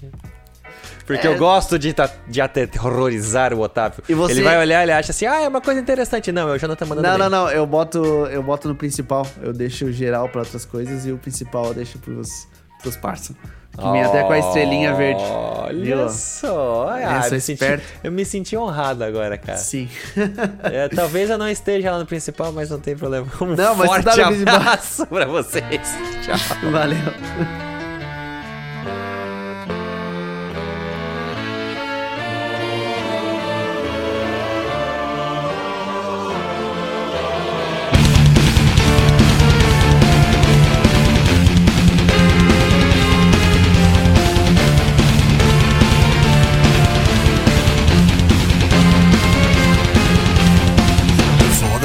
[1.14, 1.94] Porque eu gosto de,
[2.28, 4.04] de aterrorizar o Otávio.
[4.08, 6.32] E você- Ele vai olhar, ele acha assim, ah, é uma coisa interessante.
[6.32, 7.30] Não, eu já não tô mandando Não, bem.
[7.30, 7.50] não, não.
[7.52, 8.00] Eu boto,
[8.32, 9.26] eu boto no principal.
[9.42, 12.48] Eu deixo o geral pra outras coisas e o principal eu deixo pros,
[12.82, 13.34] pros parça.
[13.78, 15.24] Que vem até com a estrelinha verde.
[15.24, 16.10] Olha Viu?
[16.10, 16.90] só.
[16.90, 19.58] Ah, Eu sou me senti- eu me senti honrado agora, cara.
[19.58, 19.88] Sim.
[20.64, 23.26] É, talvez eu não esteja lá no principal, mas não tem problema.
[23.40, 24.56] Um Não, mas forte tá no principal.
[24.58, 25.64] abraço pra vocês.
[26.26, 26.70] Tchau.
[26.70, 26.98] Valeu.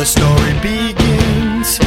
[0.07, 1.81] Story begins,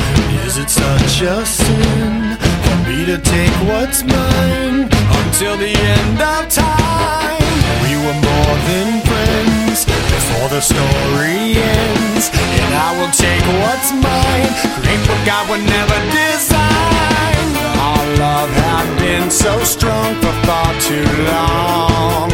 [0.44, 4.92] is it such a sin for me to take what's mine
[5.24, 7.40] until the end of time?
[7.88, 12.28] We were more than friends before the story ends,
[12.60, 14.52] and I will take what's mine,
[14.84, 17.48] create what God would never design.
[17.80, 22.28] Our love had been so strong for far too long.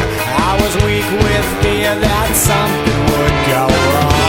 [0.50, 4.25] I was weak with fear that something would go wrong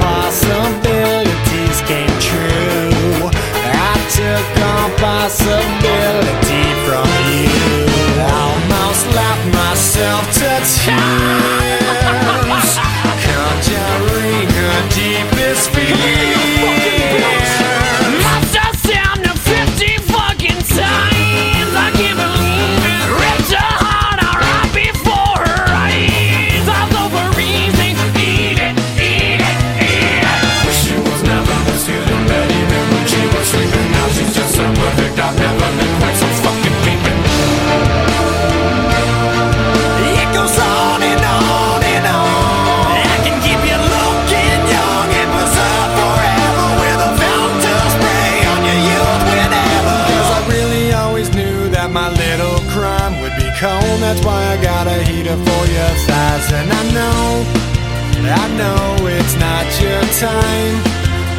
[0.00, 3.30] possibilities came true.
[3.30, 7.52] I took on possibility from you.
[8.22, 12.68] Almost laughed myself to tears,
[13.26, 16.27] conjuring her deepest fears.
[58.30, 60.76] I know it's not your time,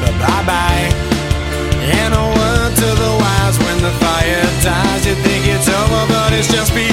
[0.02, 0.90] but bye bye.
[1.86, 5.06] And a word to the wise when the fire dies.
[5.06, 6.90] You think it's over, but it's just begun.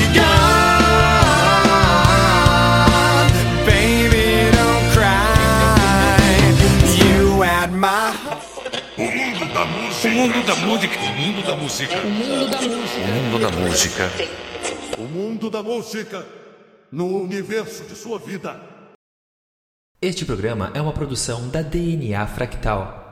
[3.64, 5.32] Baby, don't cry.
[7.00, 8.12] You had my
[8.98, 11.00] O mundo da música.
[11.00, 11.96] O mundo da música.
[11.98, 13.00] O mundo da música.
[13.06, 14.10] O mundo da música.
[14.98, 16.26] O mundo da música
[16.92, 18.75] no universo de sua vida.
[20.06, 23.05] Este programa é uma produção da DNA Fractal.